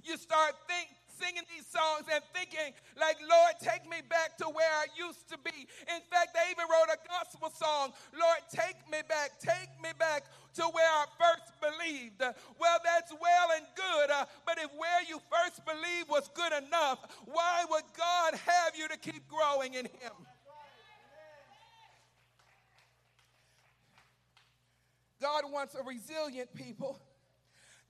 [0.05, 0.89] you start think,
[1.19, 2.75] singing these songs and thinking,
[3.09, 5.65] like, Lord, take me back to where I used to be.
[5.89, 10.25] In fact, they even wrote a gospel song, Lord, take me back, take me back
[10.57, 12.21] to where I first believed.
[12.21, 16.99] Well, that's well and good, uh, but if where you first believed was good enough,
[17.25, 20.13] why would God have you to keep growing in Him?
[25.21, 27.01] God wants a resilient people.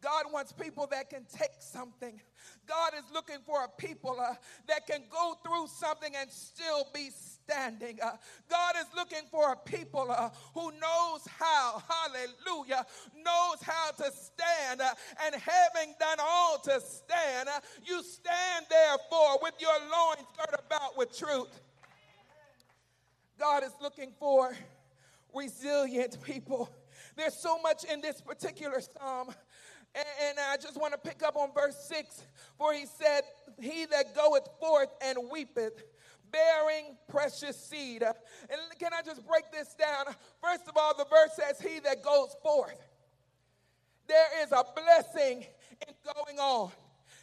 [0.03, 2.21] God wants people that can take something.
[2.67, 4.35] God is looking for a people uh,
[4.69, 7.99] that can go through something and still be standing.
[8.03, 8.13] Uh,
[8.49, 12.87] God is looking for a people uh, who knows how, hallelujah,
[13.17, 14.81] knows how to stand.
[14.81, 14.95] Uh,
[15.25, 20.97] and having done all to stand, uh, you stand therefore with your loins girt about
[20.97, 21.61] with truth.
[23.39, 24.57] God is looking for
[25.35, 26.71] resilient people.
[27.17, 29.35] There's so much in this particular psalm
[29.99, 32.25] and, and I just want to pick up on verse 6
[32.57, 33.23] for he said,
[33.61, 35.83] He that goeth forth and weepeth,
[36.31, 38.03] bearing precious seed.
[38.03, 40.15] And can I just break this down?
[40.41, 42.79] First of all, the verse says, He that goes forth.
[44.07, 45.47] There is a blessing
[45.87, 46.71] in going on.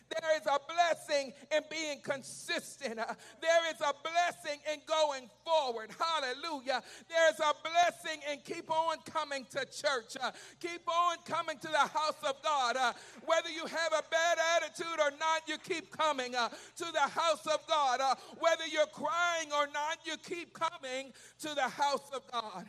[0.10, 3.00] There is a blessing in being consistent.
[3.00, 3.06] Uh,
[3.42, 5.90] there is a blessing in going forward.
[5.98, 6.84] Hallelujah.
[7.10, 10.16] There is a blessing in keep on coming to church.
[10.22, 12.78] Uh, keep on coming to the house of God.
[12.78, 12.94] Uh,
[13.26, 17.66] whether you have a bad attitude or not, you keep coming to the house of
[17.68, 18.00] God.
[18.40, 22.66] Whether you're crying or not, you keep coming to the house of God.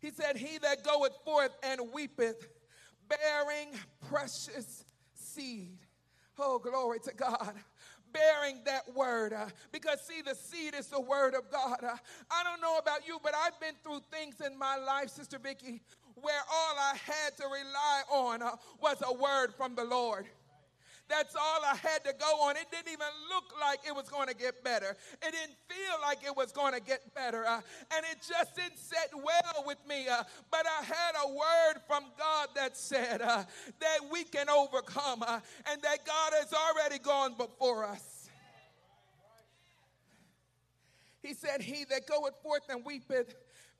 [0.00, 2.48] He said, He that goeth forth and weepeth,
[3.08, 3.68] bearing
[4.08, 4.84] precious
[5.14, 5.78] seed.
[6.38, 7.54] Oh, glory to God
[8.12, 9.32] bearing that word.
[9.32, 11.78] Uh, because, see, the seed is the word of God.
[11.82, 11.96] Uh,
[12.30, 15.82] I don't know about you, but I've been through things in my life, Sister Vicky,
[16.14, 20.26] where all I had to rely on uh, was a word from the Lord.
[21.08, 22.56] That's all I had to go on.
[22.56, 24.96] It didn't even look like it was going to get better.
[25.22, 27.46] It didn't feel like it was going to get better.
[27.46, 27.60] Uh,
[27.96, 30.06] and it just didn't sit well with me.
[30.08, 33.44] Uh, but I had a word from God that said uh,
[33.80, 35.40] that we can overcome uh,
[35.70, 38.28] and that God has already gone before us.
[41.22, 43.34] He said, He that goeth forth and weepeth,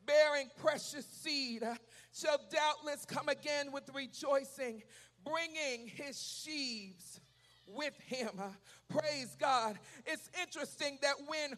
[0.06, 1.74] bearing precious seed, uh,
[2.12, 4.82] shall doubtless come again with rejoicing,
[5.28, 7.20] bringing his sheaves
[7.66, 8.30] with him.
[8.38, 8.48] Uh,
[8.88, 9.78] praise God.
[10.06, 11.54] It's interesting that when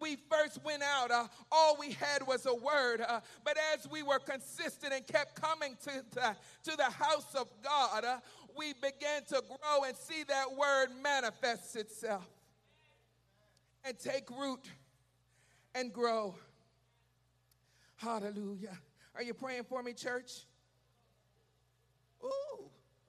[0.00, 3.00] we first went out, uh, all we had was a word.
[3.06, 7.48] Uh, but as we were consistent and kept coming to the, to the house of
[7.62, 8.16] God, uh,
[8.56, 12.26] we began to grow and see that word manifest itself
[13.84, 14.64] and take root
[15.74, 16.34] and grow.
[17.96, 18.76] Hallelujah.
[19.14, 20.32] Are you praying for me, church?
[22.24, 22.52] Ooh.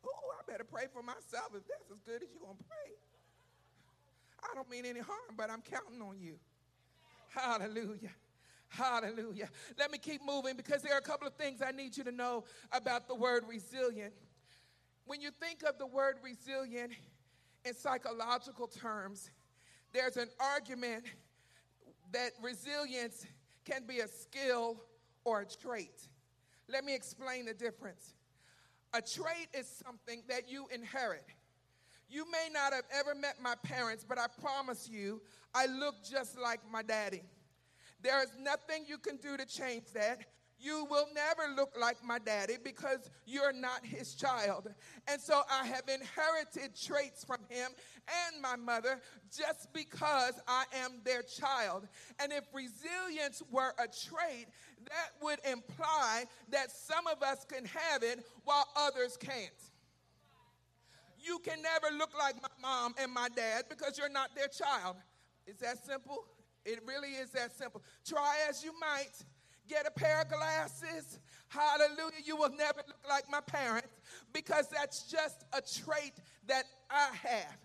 [0.06, 2.94] I better pray for myself if that's as good as you're going to pray.
[4.44, 6.36] I don't mean any harm, but I'm counting on you.
[7.34, 8.12] Hallelujah.
[8.70, 9.50] Hallelujah.
[9.80, 12.12] Let me keep moving because there are a couple of things I need you to
[12.12, 14.14] know about the word resilient.
[15.06, 16.92] When you think of the word resilient
[17.66, 19.32] in psychological terms,
[19.92, 21.06] there's an argument
[22.12, 23.26] that resilience
[23.66, 24.84] can be a skill
[25.26, 26.10] or a trait.
[26.70, 28.14] Let me explain the difference.
[28.94, 31.26] A trait is something that you inherit.
[32.10, 35.22] You may not have ever met my parents, but I promise you,
[35.56, 37.24] I look just like my daddy.
[38.02, 40.20] There is nothing you can do to change that.
[40.64, 44.74] You will never look like my daddy because you're not his child.
[45.10, 47.72] And so I have inherited traits from him
[48.08, 49.02] and my mother
[49.36, 51.88] just because I am their child.
[52.22, 54.48] And if resilience were a trait,
[54.86, 59.52] that would imply that some of us can have it while others can't.
[61.20, 64.96] You can never look like my mom and my dad because you're not their child.
[65.46, 66.26] Is that simple?
[66.66, 67.82] It really is that simple.
[68.08, 69.12] Try as you might,
[69.70, 71.20] get a pair of glasses.
[71.48, 72.22] Hallelujah.
[72.24, 74.02] You will never look like my parents
[74.34, 76.14] because that's just a trait
[76.48, 77.58] that I have.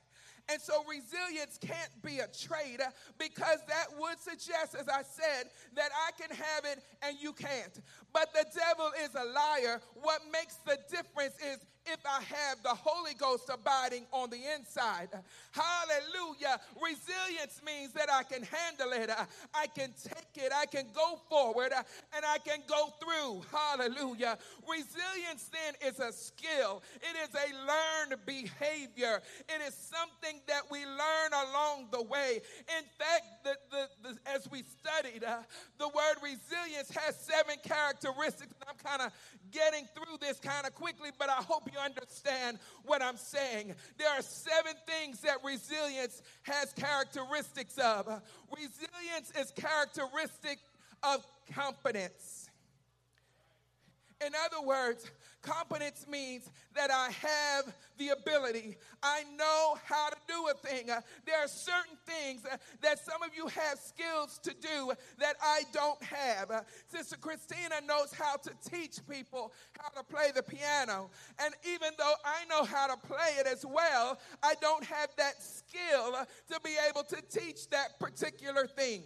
[0.50, 2.80] And so resilience can't be a trait
[3.18, 7.80] because that would suggest, as I said, that I can have it and you can't.
[8.14, 9.80] But the devil is a liar.
[9.94, 11.34] What makes the difference
[12.18, 15.08] I have the Holy Ghost abiding on the inside.
[15.52, 16.58] Hallelujah.
[16.74, 19.10] Resilience means that I can handle it,
[19.54, 23.42] I can take it, I can go forward, and I can go through.
[23.52, 24.36] Hallelujah.
[24.68, 30.84] Resilience then is a skill, it is a learned behavior, it is something that we
[30.84, 32.40] learn along the way.
[32.78, 35.38] In fact, the, the, the, as we studied, uh,
[35.78, 38.54] the word resilience has seven characteristics.
[38.68, 39.12] I'm kind of
[39.52, 43.74] getting through this kind of quickly, but I hope you understand what I'm saying.
[43.98, 48.06] There are seven things that resilience has characteristics of.
[48.54, 50.58] Resilience is characteristic
[51.02, 52.50] of competence.
[54.24, 55.10] In other words,
[55.42, 58.76] competence means that I have the ability.
[59.02, 60.86] I know how to do a thing.
[60.86, 62.42] There are certain things
[62.80, 66.64] that some of you have skills to do that I don't have.
[66.88, 71.10] Sister Christina knows how to teach people how to play the piano.
[71.38, 75.42] And even though I know how to play it as well, I don't have that
[75.42, 76.16] skill
[76.50, 79.02] to be able to teach that particular thing.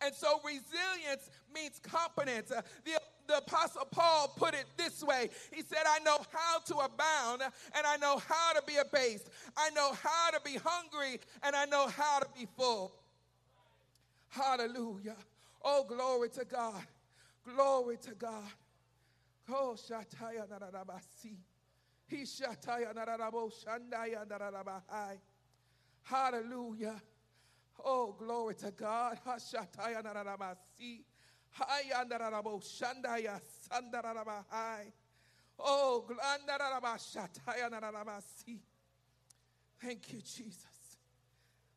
[0.00, 2.48] And so resilience means competence.
[2.48, 3.00] The,
[3.32, 7.86] the Apostle Paul put it this way He said, I know how to abound and
[7.86, 9.28] I know how to be abased.
[9.56, 12.92] I know how to be hungry and I know how to be full.
[14.28, 15.16] Hallelujah.
[15.64, 16.82] Oh, glory to God.
[17.44, 18.50] Glory to God.
[19.48, 21.36] Oh, shataya narabasi.
[22.06, 25.18] He shataya narabo shandaya narabahai.
[26.02, 27.00] Hallelujah.
[27.84, 29.18] Oh, glory to God.
[29.26, 31.02] Hashataya narabasi.
[35.58, 36.04] Oh.
[39.80, 40.66] Thank you, Jesus.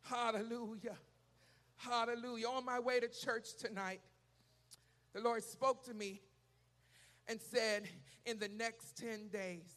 [0.03, 0.97] Hallelujah.
[1.77, 2.47] Hallelujah.
[2.47, 4.01] On my way to church tonight,
[5.13, 6.21] the Lord spoke to me
[7.27, 7.89] and said,
[8.25, 9.73] In the next 10 days,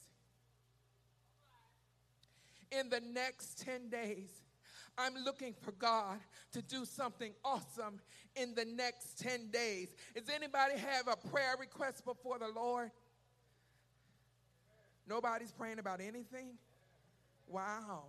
[2.70, 4.30] in the next 10 days,
[4.96, 6.18] I'm looking for God
[6.52, 8.00] to do something awesome
[8.40, 9.88] in the next 10 days.
[10.14, 12.90] Does anybody have a prayer request before the Lord?
[15.08, 16.58] Nobody's praying about anything?
[17.46, 18.04] Wow,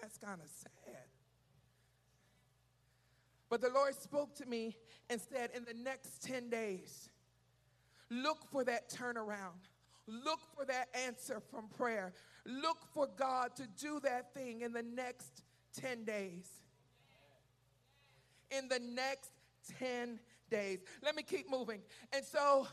[0.00, 1.04] that's kind of sad.
[3.50, 4.76] But the Lord spoke to me
[5.08, 7.08] and said, in the next 10 days,
[8.10, 9.68] look for that turnaround.
[10.06, 12.14] Look for that answer from prayer.
[12.46, 15.42] Look for God to do that thing in the next
[15.76, 16.48] 10 days.
[18.50, 19.30] In the next
[19.78, 20.18] 10
[20.50, 20.78] days.
[21.02, 21.80] Let me keep moving.
[22.12, 22.66] And so,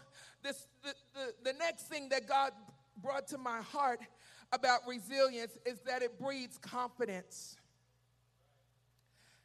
[0.43, 2.51] this, the, the, the next thing that God
[3.01, 3.99] brought to my heart
[4.51, 7.57] about resilience is that it breeds confidence.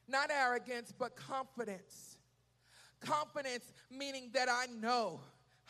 [0.09, 2.17] Not arrogance, but confidence.
[3.01, 5.21] Confidence meaning that I know.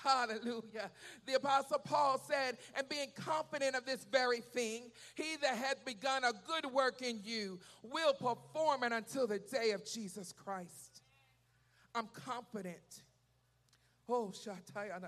[0.02, 0.90] Hallelujah.
[1.26, 6.24] The Apostle Paul said, and being confident of this very thing, he that hath begun
[6.24, 10.89] a good work in you will perform it until the day of Jesus Christ.
[11.94, 13.02] I'm confident.
[14.08, 15.00] Oh, Shataya.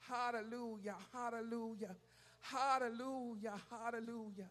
[0.00, 1.96] Hallelujah, hallelujah,
[2.40, 4.48] hallelujah, hallelujah.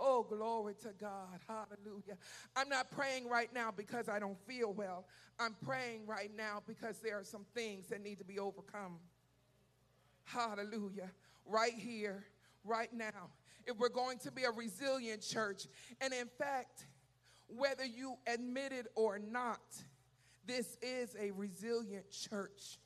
[0.00, 1.40] Oh, glory to God.
[1.48, 2.16] Hallelujah.
[2.54, 5.06] I'm not praying right now because I don't feel well.
[5.40, 8.98] I'm praying right now because there are some things that need to be overcome.
[10.24, 11.10] Hallelujah.
[11.46, 12.24] Right here,
[12.64, 13.30] right now.
[13.66, 15.66] If we're going to be a resilient church,
[16.00, 16.86] and in fact,
[17.48, 19.60] whether you admit it or not,
[20.48, 22.78] this is a resilient church.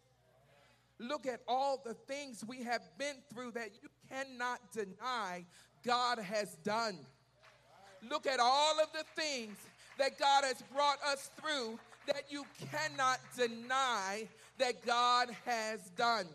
[0.98, 5.46] Look at all the things we have been through that you cannot deny
[5.84, 6.96] God has done.
[8.08, 9.56] Look at all of the things
[9.98, 16.26] that God has brought us through that you cannot deny that God has done.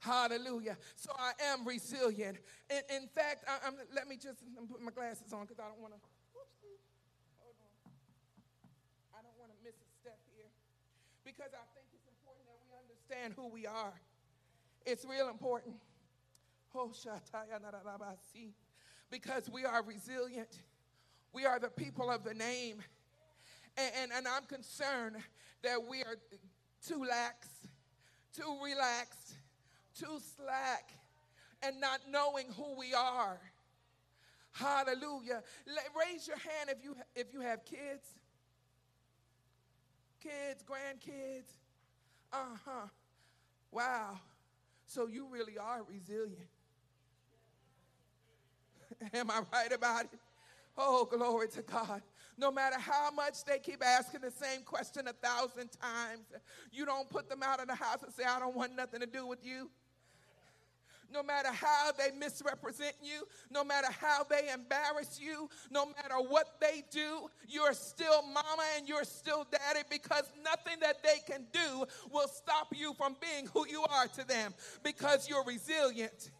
[0.00, 0.76] Hallelujah.
[0.96, 2.36] So I am resilient.
[2.68, 4.38] In, in fact, I, let me just
[4.70, 6.00] put my glasses on because I don't want to.
[7.40, 7.92] Hold on.
[9.16, 10.50] I don't want to miss a step here
[11.36, 13.94] because I think it's important that we understand who we are.
[14.86, 15.76] It's real important.
[16.74, 16.90] Oh.
[19.10, 20.58] Because we are resilient.
[21.32, 22.82] We are the people of the name.
[23.76, 25.16] And, and, and I'm concerned
[25.62, 26.16] that we are
[26.86, 27.48] too lax,
[28.36, 29.34] too relaxed,
[29.98, 30.92] too slack,
[31.62, 33.40] and not knowing who we are.
[34.52, 35.42] Hallelujah.
[35.66, 38.06] Let, raise your hand if you, if you have kids.
[40.24, 41.52] Kids, grandkids.
[42.32, 42.86] Uh huh.
[43.70, 44.18] Wow.
[44.86, 46.48] So you really are resilient.
[49.12, 50.18] Am I right about it?
[50.78, 52.00] Oh, glory to God.
[52.38, 56.26] No matter how much they keep asking the same question a thousand times,
[56.72, 59.06] you don't put them out of the house and say, I don't want nothing to
[59.06, 59.70] do with you.
[61.12, 66.60] No matter how they misrepresent you, no matter how they embarrass you, no matter what
[66.60, 71.84] they do, you're still mama and you're still daddy because nothing that they can do
[72.10, 74.52] will stop you from being who you are to them
[74.82, 76.30] because you're resilient.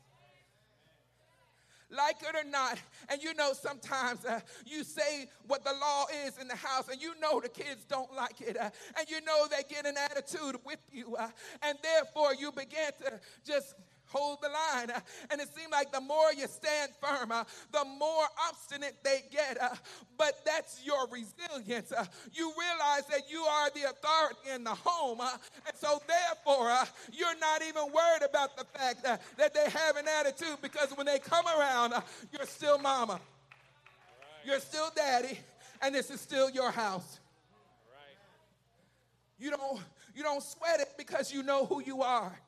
[1.91, 2.79] like it or not.
[3.09, 7.01] And you know, sometimes uh, you say what the law is in the house, and
[7.01, 10.57] you know the kids don't like it, uh, and you know they get an attitude
[10.65, 11.29] with you, uh,
[11.62, 13.75] and therefore you begin to just
[14.15, 14.91] hold the line.
[14.91, 15.01] Uh,
[15.31, 19.61] and it seemed like the more you stand firm, uh, the more obstinate they get.
[19.61, 19.75] Uh,
[20.17, 21.93] but that's your resilience.
[22.33, 25.21] You realize that you are the authority in the home.
[25.21, 26.73] and so, therefore,
[27.12, 31.19] you're not even worried about the fact that they have an attitude because when they
[31.19, 31.95] come around,
[32.33, 33.21] you're still mama.
[34.45, 35.39] You're still daddy,
[35.81, 37.19] and this is still your house.
[39.39, 39.81] You don't,
[40.15, 42.39] you don't sweat it because you know who you are.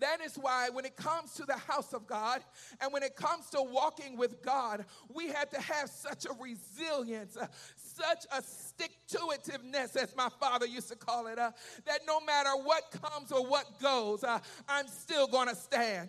[0.00, 2.42] That is why, when it comes to the house of God
[2.80, 7.36] and when it comes to walking with God, we have to have such a resilience,
[7.36, 7.46] uh,
[7.76, 11.50] such a stick to itiveness, as my father used to call it, uh,
[11.84, 14.38] that no matter what comes or what goes, uh,
[14.68, 16.08] I'm still going to stand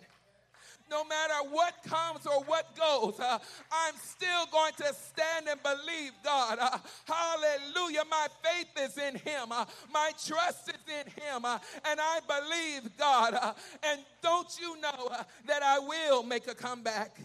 [0.92, 3.38] no matter what comes or what goes, uh,
[3.72, 6.58] I'm still going to stand and believe God.
[6.60, 8.02] Uh, hallelujah.
[8.10, 12.96] My faith is in Him, uh, my trust is in Him, uh, and I believe
[12.98, 13.34] God.
[13.34, 17.16] Uh, and don't you know uh, that I will make a comeback?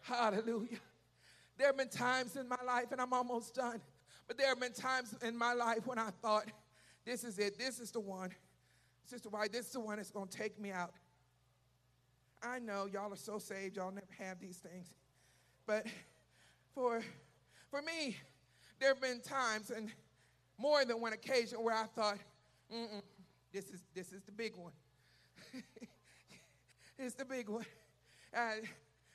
[0.00, 0.78] Hallelujah.
[1.58, 3.80] There have been times in my life, and I'm almost done,
[4.26, 6.46] but there have been times in my life when I thought,
[7.04, 8.30] this is it, this is the one.
[9.04, 10.92] Sister White, this is the one that's going to take me out.
[12.42, 14.88] I know y'all are so saved, y'all never have these things.
[15.66, 15.86] But
[16.74, 17.02] for,
[17.70, 18.16] for me,
[18.80, 19.90] there have been times and
[20.58, 22.18] more than one occasion where I thought,
[23.52, 24.72] this is, this is the big one.
[26.98, 27.66] it's the big one.
[28.34, 28.60] I,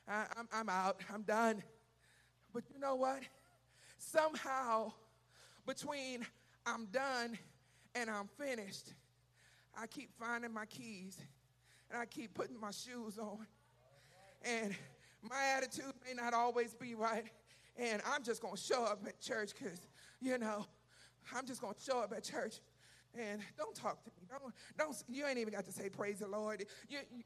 [0.07, 1.63] I, I'm, I'm out, I'm done.
[2.53, 3.23] But you know what?
[3.97, 4.93] Somehow,
[5.65, 6.25] between
[6.65, 7.37] I'm done
[7.93, 8.93] and I'm finished,
[9.77, 11.17] I keep finding my keys
[11.89, 13.45] and I keep putting my shoes on.
[14.43, 14.75] And
[15.23, 17.25] my attitude may not always be right.
[17.77, 19.79] And I'm just going to show up at church because,
[20.21, 20.65] you know,
[21.35, 22.55] I'm just going to show up at church.
[23.17, 24.27] And don't talk to me.
[24.29, 26.65] Don't, don't, you ain't even got to say praise the Lord.
[26.89, 27.23] You, you,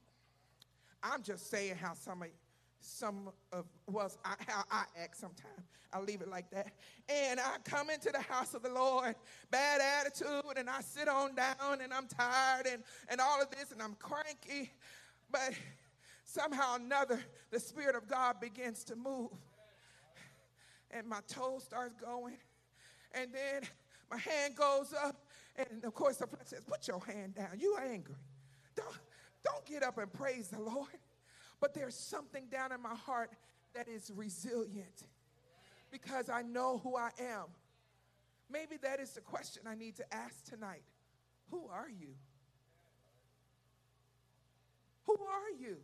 [1.04, 2.30] I'm just saying how some of,
[2.82, 5.68] some of well, I, how I act sometimes.
[5.94, 6.74] I'll leave it like that.
[7.10, 9.16] And I come into the house of the Lord,
[9.50, 13.72] bad attitude, and I sit on down and I'm tired and, and all of this
[13.72, 14.72] and I'm cranky.
[15.32, 15.54] But
[16.24, 17.20] somehow or another,
[17.52, 19.32] the Spirit of God begins to move.
[20.92, 22.38] And my toe starts going.
[23.14, 23.64] And then
[24.10, 25.16] my hand goes up.
[25.58, 27.60] And of course, the friend says, Put your hand down.
[27.60, 28.16] You are angry.
[28.76, 28.98] Don't,
[29.44, 30.88] don't get up and praise the Lord.
[31.62, 33.30] But there's something down in my heart
[33.74, 35.06] that is resilient
[35.92, 37.46] because I know who I am.
[38.52, 40.84] Maybe that is the question I need to ask tonight.
[41.52, 42.16] Who are you?
[45.06, 45.78] Who are you?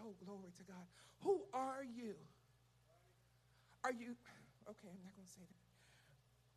[0.00, 0.86] Oh, glory to God.
[1.22, 2.14] Who are you?
[3.84, 4.14] Are you,
[4.68, 5.54] okay, I'm not going to say that.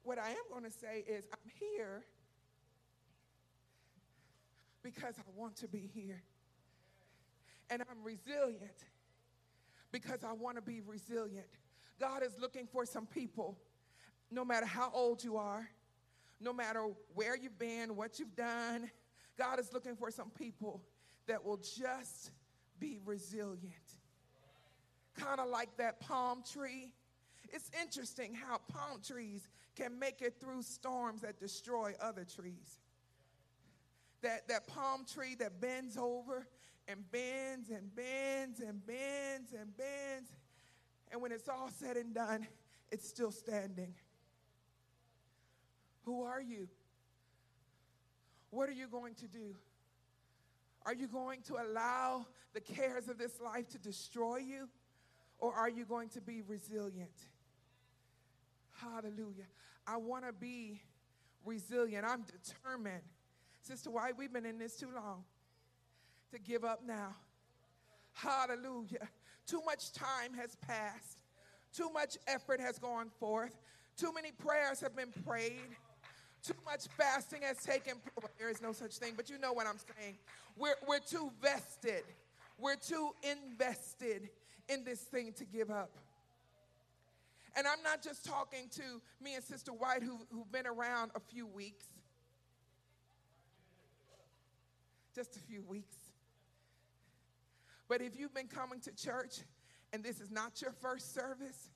[0.04, 2.04] What I am going to say is, I'm here
[4.84, 6.24] because I want to be here.
[7.72, 8.86] And I'm resilient
[9.91, 11.47] because I want to be resilient.
[11.99, 13.57] God is looking for some people,
[14.30, 15.67] no matter how old you are,
[16.41, 18.91] no matter where you've been, what you've done,
[19.38, 20.84] God is looking for some people
[21.28, 22.32] that will just
[22.78, 23.59] be resilient.
[25.17, 26.93] Kind of like that palm tree.
[27.53, 32.80] It's interesting how palm trees can make it through storms that destroy other trees.
[34.24, 36.47] That, that palm tree that bends over
[36.88, 40.32] and bends and bends and bends and bends.
[41.12, 42.48] And when it's all said and done,
[42.92, 43.94] it's still standing.
[46.04, 46.68] Who are you?
[48.50, 49.56] What are you going to do?
[50.86, 54.68] Are you going to allow the cares of this life to destroy you?
[55.38, 57.16] Or are you going to be resilient?
[58.80, 59.46] Hallelujah.
[59.88, 60.82] I want to be
[61.46, 62.06] resilient.
[62.06, 63.04] I'm determined.
[63.62, 65.24] Sister White, we've been in this too long
[66.32, 67.16] to give up now.
[68.14, 69.08] Hallelujah.
[69.48, 71.20] Too much time has passed.
[71.74, 73.56] Too much effort has gone forth.
[73.98, 75.76] Too many prayers have been prayed.
[76.44, 77.94] Too much fasting has taken
[78.40, 80.18] there is no such thing, but you know what I'm saying.
[80.58, 82.04] We're, we're too vested.
[82.58, 84.30] We're too invested
[84.68, 85.92] in this thing to give up.
[87.56, 91.20] And I'm not just talking to me and Sister White who, who've been around a
[91.20, 91.86] few weeks,
[95.14, 95.98] just a few weeks.
[97.92, 99.39] But if you've been coming to church
[99.92, 101.72] and this is not your first service,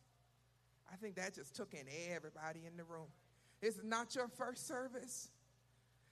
[0.90, 3.08] I think that just took in everybody in the room.
[3.60, 5.30] This is not your first service,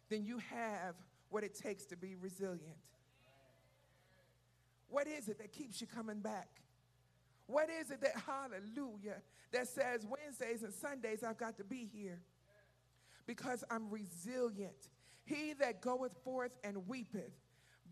[0.10, 0.96] then you have
[1.30, 2.76] what it takes to be resilient.
[4.90, 6.50] What is it that keeps you coming back?
[7.48, 9.22] What is it that, hallelujah,
[9.54, 12.20] that says Wednesdays and Sundays I've got to be here?
[13.26, 14.90] Because I'm resilient.
[15.24, 17.32] He that goeth forth and weepeth,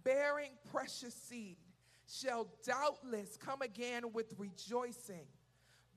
[0.03, 1.55] bearing precious seed,
[2.11, 5.25] shall doubtless come again with rejoicing,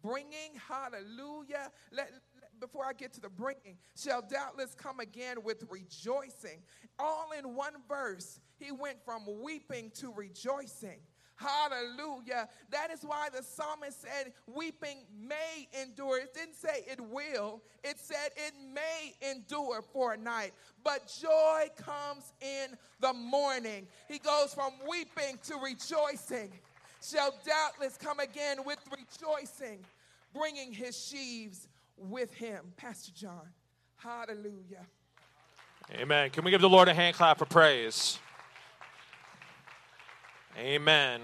[0.03, 2.23] bringing, hallelujah, let, let-
[2.61, 6.63] before I get to the bringing, shall doubtless come again with rejoicing.
[6.99, 11.01] All in one verse, he went from weeping to rejoicing.
[11.37, 12.49] Hallelujah.
[12.71, 16.19] That is why the psalmist said, Weeping may endure.
[16.19, 20.53] It didn't say it will, it said it may endure for a night.
[20.83, 23.87] But joy comes in the morning.
[24.09, 26.53] He goes from weeping to rejoicing.
[27.03, 29.85] Shall doubtless come again with rejoicing,
[30.33, 31.69] bringing his sheaves
[31.99, 32.73] with him.
[32.77, 33.49] Pastor John.
[33.97, 34.87] Hallelujah.
[35.93, 36.31] Amen.
[36.31, 38.19] Can we give the Lord a hand clap of praise?
[40.57, 41.21] Amen.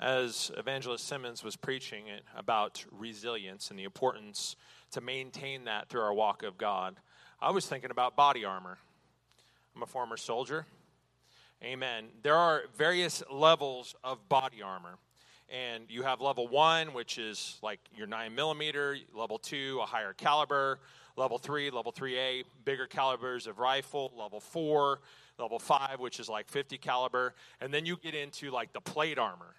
[0.00, 4.56] As Evangelist Simmons was preaching about resilience and the importance
[4.92, 6.96] to maintain that through our walk of God,
[7.38, 8.78] I was thinking about body armor.
[9.76, 10.64] I'm a former soldier.
[11.62, 12.06] Amen.
[12.22, 14.96] There are various levels of body armor.
[15.50, 20.14] And you have level one, which is like your nine millimeter, level two, a higher
[20.14, 20.80] caliber,
[21.16, 25.00] level three, level 3A, bigger calibers of rifle, level four,
[25.38, 27.34] level five, which is like 50 caliber.
[27.60, 29.54] And then you get into like the plate armor.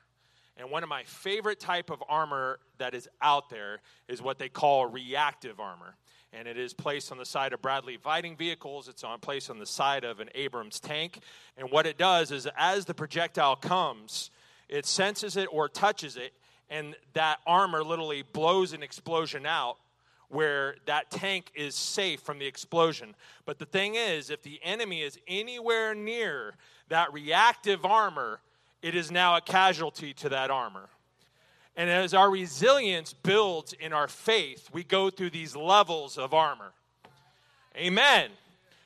[0.57, 4.49] And one of my favorite type of armor that is out there is what they
[4.49, 5.95] call reactive armor.
[6.31, 8.87] And it is placed on the side of Bradley fighting vehicles.
[8.87, 11.19] It's on placed on the side of an Abrams tank.
[11.57, 14.31] And what it does is as the projectile comes,
[14.67, 16.33] it senses it or touches it,
[16.69, 19.77] and that armor literally blows an explosion out
[20.29, 23.15] where that tank is safe from the explosion.
[23.45, 26.55] But the thing is, if the enemy is anywhere near
[26.89, 28.39] that reactive armor,
[28.81, 30.89] it is now a casualty to that armor.
[31.75, 36.71] And as our resilience builds in our faith, we go through these levels of armor.
[37.75, 38.29] Amen.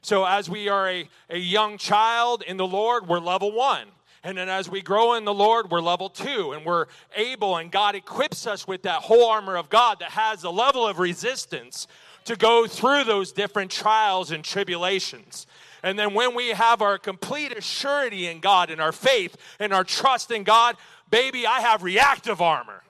[0.02, 3.88] So, as we are a, a young child in the Lord, we're level one.
[4.24, 6.52] And then as we grow in the Lord, we're level two.
[6.52, 10.44] And we're able, and God equips us with that whole armor of God that has
[10.44, 11.88] a level of resistance
[12.26, 15.48] to go through those different trials and tribulations.
[15.82, 19.84] And then when we have our complete assurity in God and our faith and our
[19.84, 20.76] trust in God,
[21.10, 22.84] baby, I have reactive armor.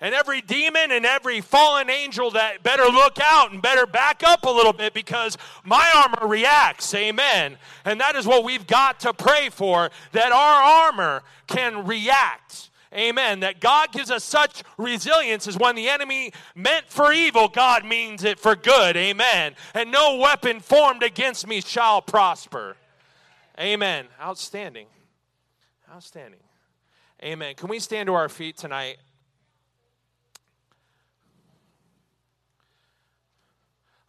[0.00, 4.44] And every demon and every fallen angel that better look out and better back up
[4.44, 6.94] a little bit because my armor reacts.
[6.94, 7.56] Amen.
[7.84, 12.70] And that is what we've got to pray for that our armor can react.
[12.94, 13.40] Amen.
[13.40, 18.24] That God gives us such resilience is when the enemy meant for evil, God means
[18.24, 18.96] it for good.
[18.96, 19.54] Amen.
[19.74, 22.76] And no weapon formed against me shall prosper.
[23.58, 24.06] Amen.
[24.20, 24.86] Outstanding.
[25.92, 26.40] Outstanding.
[27.22, 27.54] Amen.
[27.54, 28.98] Can we stand to our feet tonight?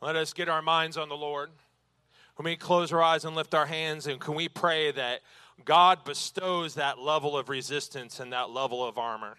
[0.01, 1.49] Let us get our minds on the Lord.
[2.35, 4.05] Can we close our eyes and lift our hands?
[4.05, 5.21] And can we pray that
[5.65, 9.37] God bestows that level of resistance and that level of armor?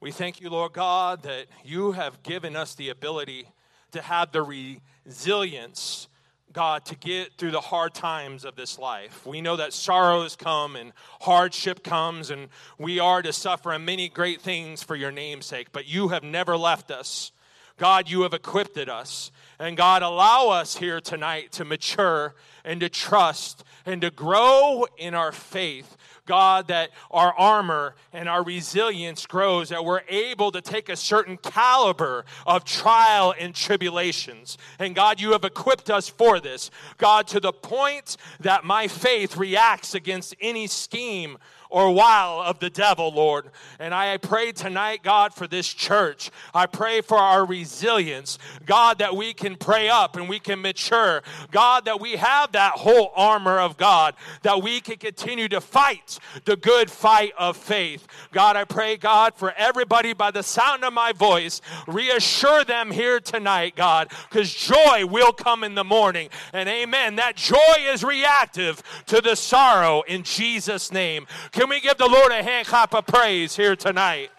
[0.00, 3.48] We thank you, Lord God, that you have given us the ability
[3.92, 6.08] to have the resilience,
[6.54, 9.26] God, to get through the hard times of this life.
[9.26, 14.40] We know that sorrows come and hardship comes, and we are to suffer many great
[14.40, 17.30] things for your name's sake, but you have never left us.
[17.76, 19.30] God, you have equipped us.
[19.60, 22.34] And God, allow us here tonight to mature
[22.64, 25.98] and to trust and to grow in our faith.
[26.24, 31.36] God, that our armor and our resilience grows, that we're able to take a certain
[31.36, 34.56] caliber of trial and tribulations.
[34.78, 36.70] And God, you have equipped us for this.
[36.96, 41.36] God, to the point that my faith reacts against any scheme
[41.70, 43.46] or wile of the devil, Lord.
[43.78, 46.30] And I pray tonight, God, for this church.
[46.52, 48.38] I pray for our resilience.
[48.66, 51.22] God, that we can pray up and we can mature.
[51.50, 56.18] God, that we have that whole armor of God, that we can continue to fight
[56.44, 58.06] the good fight of faith.
[58.32, 63.20] God, I pray, God, for everybody by the sound of my voice, reassure them here
[63.20, 66.28] tonight, God, because joy will come in the morning.
[66.52, 67.16] And amen.
[67.16, 71.26] That joy is reactive to the sorrow in Jesus' name.
[71.60, 74.30] Can we give the Lord a hand clap of praise here tonight?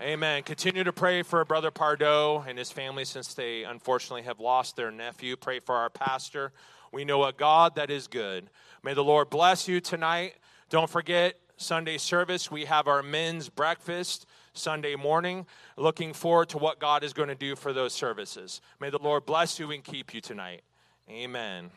[0.00, 0.42] Amen.
[0.42, 4.90] Continue to pray for Brother Pardo and his family since they unfortunately have lost their
[4.90, 5.36] nephew.
[5.36, 6.52] Pray for our pastor.
[6.90, 8.50] We know a God that is good.
[8.82, 10.34] May the Lord bless you tonight.
[10.68, 15.46] Don't forget Sunday service, we have our men's breakfast Sunday morning.
[15.76, 18.60] Looking forward to what God is going to do for those services.
[18.80, 20.62] May the Lord bless you and keep you tonight.
[21.08, 21.70] Amen.